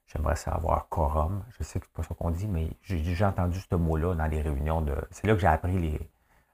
j'aimerais 0.07 0.37
savoir 0.37 0.87
quorum. 0.87 1.43
Je 1.59 1.63
sais 1.63 1.79
que 1.81 1.85
pas 1.93 2.01
ça 2.01 2.15
qu'on 2.15 2.31
dit, 2.31 2.47
mais 2.47 2.71
j'ai 2.81 3.01
déjà 3.01 3.29
entendu 3.29 3.59
ce 3.59 3.75
mot-là 3.75 4.15
dans 4.15 4.25
les 4.25 4.41
réunions 4.41 4.81
de. 4.81 4.95
C'est 5.11 5.27
là 5.27 5.33
que 5.33 5.41
j'ai 5.41 5.47
appris 5.47 5.77
les. 5.77 6.09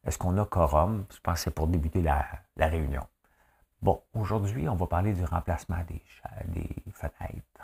Est-ce 0.05 0.17
qu'on 0.17 0.37
a 0.37 0.45
quorum? 0.45 1.05
Je 1.13 1.19
pense 1.21 1.35
que 1.35 1.39
c'est 1.41 1.51
pour 1.51 1.67
débuter 1.67 2.01
la, 2.01 2.25
réunion. 2.57 3.05
Bon, 3.81 4.01
aujourd'hui, 4.15 4.67
on 4.67 4.75
va 4.75 4.87
parler 4.87 5.13
du 5.13 5.23
remplacement 5.23 5.83
des, 5.87 6.03
des 6.47 6.83
fenêtres 6.91 7.56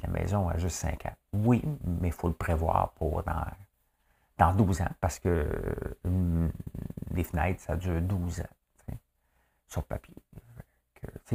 la 0.00 0.08
maison 0.08 0.48
a 0.48 0.56
juste 0.58 0.76
5 0.76 1.06
ans. 1.06 1.14
Oui, 1.32 1.62
mais 1.84 2.08
il 2.08 2.12
faut 2.12 2.28
le 2.28 2.34
prévoir 2.34 2.90
pour 2.92 3.22
dans, 3.22 3.44
dans 4.38 4.54
12 4.54 4.82
ans, 4.82 4.90
parce 5.00 5.18
que 5.18 5.46
les 7.14 7.24
fenêtres, 7.24 7.60
ça 7.60 7.76
dure 7.76 8.00
12 8.00 8.40
ans, 8.40 8.94
sur 9.68 9.84
papier. 9.84 10.14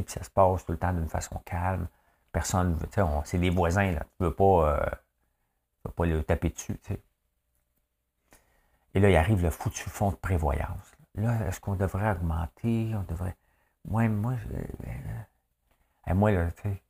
ça 0.06 0.22
se 0.22 0.30
passe 0.30 0.64
tout 0.64 0.72
le 0.72 0.78
temps 0.78 0.92
d'une 0.92 1.08
façon 1.08 1.40
calme. 1.44 1.88
Personne 2.32 2.74
veut, 2.74 2.88
c'est 3.24 3.38
des 3.38 3.50
voisins, 3.50 3.92
là. 3.92 4.00
Tu 4.00 4.22
ne 4.22 4.26
veux 4.26 4.34
pas, 4.34 4.44
euh, 4.44 5.90
pas 5.96 6.06
le 6.06 6.22
taper 6.22 6.50
dessus, 6.50 6.78
Et 8.94 9.00
là, 9.00 9.10
il 9.10 9.16
arrive 9.16 9.42
le 9.42 9.50
foutu 9.50 9.88
fonds 9.88 10.10
de 10.10 10.16
prévoyance. 10.16 10.92
Là, 11.14 11.46
est-ce 11.48 11.58
qu'on 11.60 11.74
devrait 11.74 12.10
augmenter? 12.12 12.94
On 12.94 13.02
devrait. 13.10 13.36
Moi, 13.86 14.08
moi, 14.08 14.34
euh, 14.52 16.14
moi, 16.14 16.30
là, 16.30 16.50
tu 16.52 16.62
sais, 16.62 16.82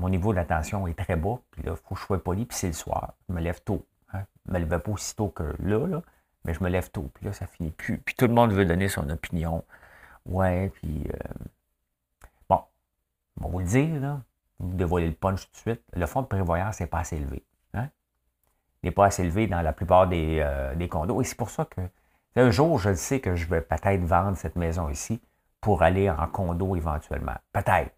mon 0.00 0.08
niveau 0.08 0.32
d'attention 0.32 0.86
est 0.86 0.98
très 0.98 1.16
bas, 1.16 1.38
puis 1.50 1.62
là, 1.62 1.72
il 1.72 1.76
faut 1.76 1.94
que 1.94 2.00
je 2.00 2.06
sois 2.06 2.22
poli, 2.22 2.46
puis 2.46 2.56
c'est 2.56 2.68
le 2.68 2.72
soir. 2.72 3.12
Je 3.28 3.34
me 3.34 3.40
lève 3.40 3.60
tôt. 3.62 3.86
Hein. 4.14 4.24
Je 4.46 4.52
ne 4.52 4.58
me 4.58 4.64
lève 4.64 4.80
pas 4.80 4.90
aussi 4.90 5.14
tôt 5.14 5.28
que 5.28 5.54
là, 5.60 5.86
là, 5.86 6.02
mais 6.44 6.54
je 6.54 6.64
me 6.64 6.70
lève 6.70 6.90
tôt, 6.90 7.10
puis 7.12 7.26
là, 7.26 7.34
ça 7.34 7.46
finit 7.46 7.70
plus. 7.70 7.98
Puis 7.98 8.14
tout 8.14 8.26
le 8.26 8.32
monde 8.32 8.50
veut 8.52 8.64
donner 8.64 8.88
son 8.88 9.08
opinion. 9.10 9.62
Ouais, 10.24 10.72
puis. 10.74 11.06
Euh, 11.06 11.44
bon, 12.48 12.62
on 13.40 13.44
va 13.44 13.48
vous 13.50 13.58
le 13.58 13.66
dire, 13.66 14.00
là. 14.00 14.22
Vous 14.58 14.74
dévoilez 14.74 15.08
le 15.08 15.14
punch 15.14 15.46
tout 15.46 15.52
de 15.52 15.56
suite. 15.56 15.82
Le 15.94 16.06
fonds 16.06 16.22
de 16.22 16.26
prévoyance 16.26 16.80
n'est 16.80 16.86
pas 16.86 17.00
assez 17.00 17.16
élevé. 17.16 17.44
Hein? 17.74 17.88
Il 18.82 18.86
n'est 18.86 18.94
pas 18.94 19.06
assez 19.06 19.22
élevé 19.22 19.46
dans 19.46 19.62
la 19.62 19.72
plupart 19.72 20.06
des, 20.06 20.40
euh, 20.40 20.74
des 20.74 20.88
condos. 20.88 21.20
Et 21.20 21.24
c'est 21.24 21.36
pour 21.36 21.50
ça 21.50 21.64
que 21.64 21.80
un 22.36 22.50
jour, 22.50 22.78
je 22.78 22.94
sais 22.94 23.20
que 23.20 23.36
je 23.36 23.46
vais 23.46 23.60
peut-être 23.60 24.02
vendre 24.04 24.36
cette 24.36 24.56
maison 24.56 24.88
ici 24.88 25.20
pour 25.60 25.82
aller 25.82 26.10
en 26.10 26.26
condo 26.26 26.76
éventuellement. 26.76 27.36
Peut-être 27.52 27.92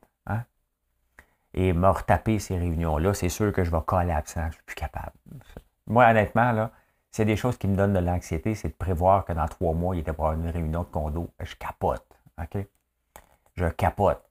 et 1.55 1.73
me 1.73 1.89
retaper 1.89 2.39
ces 2.39 2.59
réunions-là, 2.59 3.15
c'est 3.15 3.29
sûr 3.29 3.53
que 3.53 3.65
je 3.65 3.71
vais 3.71 3.83
collapser. 3.85 4.41
Je 4.41 4.47
ne 4.47 4.53
suis 4.53 4.63
plus 4.63 4.75
capable. 4.75 5.13
Moi, 5.87 6.07
honnêtement, 6.09 6.53
là, 6.53 6.71
c'est 7.11 7.25
des 7.25 7.37
choses 7.37 7.59
qui 7.59 7.69
me 7.69 7.77
donnent 7.77 7.93
de 7.93 7.99
l'anxiété, 7.99 8.55
c'est 8.55 8.69
de 8.69 8.75
prévoir 8.75 9.25
que 9.25 9.33
dans 9.33 9.47
trois 9.47 9.75
mois, 9.75 9.95
il 9.95 10.01
était 10.01 10.13
pour 10.13 10.29
avoir 10.29 10.41
une 10.41 10.51
réunion 10.51 10.83
de 10.83 10.89
condo. 10.89 11.31
Je 11.41 11.55
capote. 11.57 12.07
OK? 12.39 12.67
Je 13.55 13.67
capote. 13.67 14.23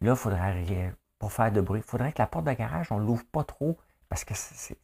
Là, 0.00 0.12
il 0.12 0.16
faudrait 0.16 0.94
pas 1.18 1.28
faire 1.28 1.52
de 1.52 1.60
bruit. 1.60 1.80
Il 1.80 1.88
faudrait 1.88 2.12
que 2.12 2.22
la 2.22 2.26
porte 2.26 2.44
de 2.44 2.52
garage, 2.52 2.92
on 2.92 3.00
ne 3.00 3.06
l'ouvre 3.06 3.24
pas 3.26 3.44
trop 3.44 3.76
parce 4.08 4.24
que 4.24 4.34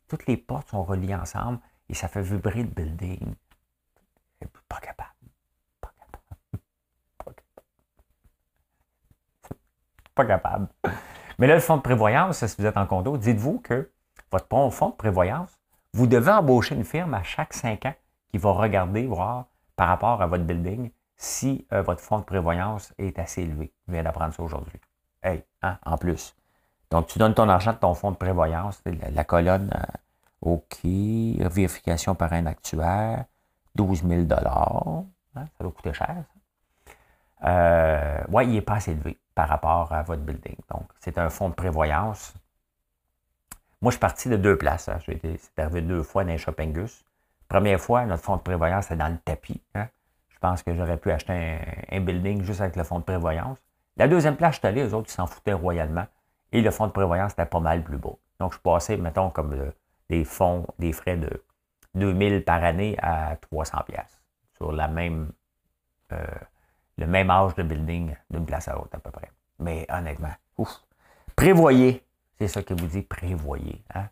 toutes 0.08 0.26
les 0.26 0.36
portes 0.36 0.70
sont 0.70 0.82
reliées 0.82 1.14
ensemble 1.14 1.60
et 1.88 1.94
ça 1.94 2.08
fait 2.08 2.22
vibrer 2.22 2.62
le 2.62 2.68
building. 2.68 3.34
Je 4.40 4.46
suis 4.46 4.64
pas 4.68 4.80
capable. 4.80 5.10
Pas 5.80 5.92
capable. 5.98 6.62
Pas 7.24 7.32
capable. 7.32 7.66
Pas 10.14 10.24
capable. 10.26 10.68
Mais 11.38 11.46
là, 11.46 11.54
le 11.54 11.60
fonds 11.60 11.76
de 11.76 11.82
prévoyance, 11.82 12.44
si 12.46 12.56
vous 12.58 12.66
êtes 12.66 12.76
en 12.76 12.86
condo, 12.86 13.16
dites-vous 13.16 13.58
que 13.58 13.90
votre 14.30 14.46
fonds 14.70 14.90
de 14.90 14.94
prévoyance, 14.94 15.50
vous 15.92 16.06
devez 16.06 16.32
embaucher 16.32 16.74
une 16.74 16.84
firme 16.84 17.14
à 17.14 17.22
chaque 17.22 17.52
cinq 17.54 17.86
ans 17.86 17.94
qui 18.28 18.38
va 18.38 18.50
regarder, 18.50 19.06
voir 19.06 19.46
par 19.76 19.88
rapport 19.88 20.22
à 20.22 20.26
votre 20.26 20.44
building 20.44 20.90
si 21.16 21.66
euh, 21.72 21.82
votre 21.82 22.00
fonds 22.00 22.18
de 22.18 22.24
prévoyance 22.24 22.92
est 22.98 23.18
assez 23.18 23.42
élevé. 23.42 23.72
Je 23.86 23.92
viens 23.92 24.02
d'apprendre 24.02 24.34
ça 24.34 24.42
aujourd'hui. 24.42 24.80
Hey, 25.22 25.44
hein, 25.62 25.78
en 25.84 25.96
plus. 25.96 26.34
Donc, 26.90 27.06
tu 27.06 27.18
donnes 27.18 27.34
ton 27.34 27.48
argent 27.48 27.72
de 27.72 27.78
ton 27.78 27.94
fonds 27.94 28.10
de 28.10 28.16
prévoyance, 28.16 28.82
la, 28.84 29.24
colonne 29.24 29.70
euh, 29.74 30.50
OK, 30.50 30.80
vérification 30.84 32.14
par 32.14 32.32
un 32.32 32.46
actuaire, 32.46 33.24
12 33.74 34.02
000 34.06 34.22
hein, 34.32 35.04
Ça 35.34 35.44
doit 35.60 35.72
coûter 35.72 35.92
cher, 35.92 36.08
ça. 36.08 37.48
Euh, 37.48 38.24
oui, 38.28 38.46
il 38.46 38.52
n'est 38.52 38.60
pas 38.60 38.74
assez 38.74 38.92
élevé 38.92 39.18
par 39.34 39.48
rapport 39.48 39.92
à 39.92 40.02
votre 40.02 40.22
building. 40.22 40.56
Donc, 40.70 40.88
c'est 41.00 41.18
un 41.18 41.30
fonds 41.30 41.48
de 41.48 41.54
prévoyance. 41.54 42.34
Moi, 43.80 43.90
je 43.90 43.94
suis 43.94 44.00
parti 44.00 44.28
de 44.28 44.36
deux 44.36 44.56
places. 44.56 44.88
Hein. 44.88 44.98
J'ai 45.06 45.20
c'est 45.36 45.58
arrivé 45.58 45.82
deux 45.82 46.02
fois 46.02 46.24
dans 46.24 46.30
les 46.30 46.38
Shoppingus. 46.38 47.04
Première 47.48 47.80
fois, 47.80 48.06
notre 48.06 48.22
fonds 48.22 48.36
de 48.36 48.42
prévoyance 48.42 48.86
était 48.86 48.96
dans 48.96 49.08
le 49.08 49.18
tapis. 49.18 49.60
Hein. 49.74 49.88
Je 50.28 50.38
pense 50.38 50.62
que 50.62 50.74
j'aurais 50.74 50.96
pu 50.96 51.10
acheter 51.10 51.58
un, 51.90 52.00
building 52.00 52.42
juste 52.42 52.60
avec 52.60 52.76
le 52.76 52.84
fonds 52.84 52.98
de 52.98 53.04
prévoyance. 53.04 53.58
La 53.96 54.08
deuxième 54.08 54.36
place, 54.36 54.54
je 54.56 54.58
suis 54.60 54.68
allé, 54.68 54.82
eux 54.82 54.94
autres, 54.94 55.08
ils 55.10 55.14
s'en 55.14 55.26
foutaient 55.26 55.52
royalement. 55.52 56.06
Et 56.52 56.62
le 56.62 56.70
fonds 56.70 56.86
de 56.86 56.92
prévoyance 56.92 57.32
était 57.32 57.46
pas 57.46 57.60
mal 57.60 57.82
plus 57.82 57.98
beau. 57.98 58.18
Donc, 58.40 58.54
je 58.54 58.58
passais, 58.58 58.96
mettons, 58.96 59.30
comme 59.30 59.72
des 60.08 60.24
fonds, 60.24 60.66
des 60.78 60.92
frais 60.92 61.16
de 61.16 61.30
2000 61.94 62.44
par 62.44 62.62
année 62.62 62.96
à 63.00 63.36
300 63.36 63.78
pièces 63.86 64.20
sur 64.56 64.72
la 64.72 64.88
même, 64.88 65.32
euh, 66.12 66.24
le 66.98 67.06
même 67.06 67.30
âge 67.30 67.54
de 67.54 67.62
building 67.62 68.14
d'une 68.30 68.46
place 68.46 68.68
à 68.68 68.74
l'autre 68.74 68.94
à 68.94 68.98
peu 68.98 69.10
près. 69.10 69.30
Mais 69.58 69.86
honnêtement, 69.90 70.32
ouf. 70.58 70.82
Prévoyez, 71.36 72.04
c'est 72.38 72.48
ça 72.48 72.62
que 72.62 72.74
vous 72.74 72.86
dit, 72.86 73.02
prévoyez. 73.02 73.82
Hein? 73.94 74.08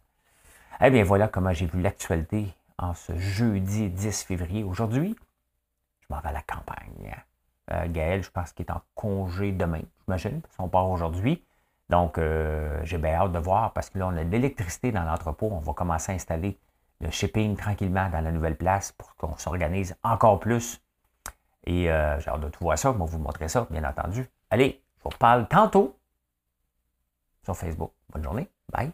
Eh 0.80 0.90
bien 0.90 1.04
voilà 1.04 1.28
comment 1.28 1.52
j'ai 1.52 1.66
vu 1.66 1.80
l'actualité 1.80 2.52
en 2.78 2.94
ce 2.94 3.16
jeudi 3.16 3.88
10 3.88 4.24
février. 4.24 4.64
Aujourd'hui, 4.64 5.16
je 6.00 6.06
m'en 6.10 6.20
vais 6.20 6.28
à 6.28 6.32
la 6.32 6.42
campagne. 6.42 7.14
Euh, 7.70 7.86
Gaël, 7.88 8.22
je 8.22 8.30
pense 8.30 8.52
qu'il 8.52 8.66
est 8.66 8.72
en 8.72 8.82
congé 8.94 9.52
demain, 9.52 9.82
j'imagine, 10.04 10.40
parce 10.40 10.56
qu'on 10.56 10.68
part 10.68 10.90
aujourd'hui. 10.90 11.44
Donc, 11.88 12.18
euh, 12.18 12.80
j'ai 12.84 12.98
bien 12.98 13.14
hâte 13.14 13.32
de 13.32 13.38
voir 13.38 13.72
parce 13.72 13.90
que 13.90 13.98
là, 13.98 14.08
on 14.08 14.16
a 14.16 14.24
de 14.24 14.30
l'électricité 14.30 14.92
dans 14.92 15.04
l'entrepôt. 15.04 15.50
On 15.52 15.58
va 15.58 15.72
commencer 15.72 16.12
à 16.12 16.14
installer 16.14 16.58
le 17.00 17.10
shipping 17.10 17.56
tranquillement 17.56 18.08
dans 18.10 18.20
la 18.20 18.32
nouvelle 18.32 18.56
place 18.56 18.92
pour 18.92 19.14
qu'on 19.16 19.36
s'organise 19.36 19.94
encore 20.02 20.40
plus. 20.40 20.80
Et 21.64 21.90
euh, 21.90 22.18
j'ai 22.20 22.30
hâte 22.30 22.40
de 22.40 22.48
tout 22.48 22.64
voir 22.64 22.78
ça. 22.78 22.92
Moi, 22.92 23.06
vous 23.06 23.18
montrer 23.18 23.48
ça, 23.48 23.66
bien 23.70 23.84
entendu. 23.84 24.28
Allez, 24.50 24.82
je 24.98 25.02
vous 25.04 25.10
reparle 25.10 25.46
tantôt 25.48 25.98
sur 27.44 27.56
Facebook. 27.56 27.92
Bonne 28.10 28.24
journée. 28.24 28.48
Bye. 28.72 28.92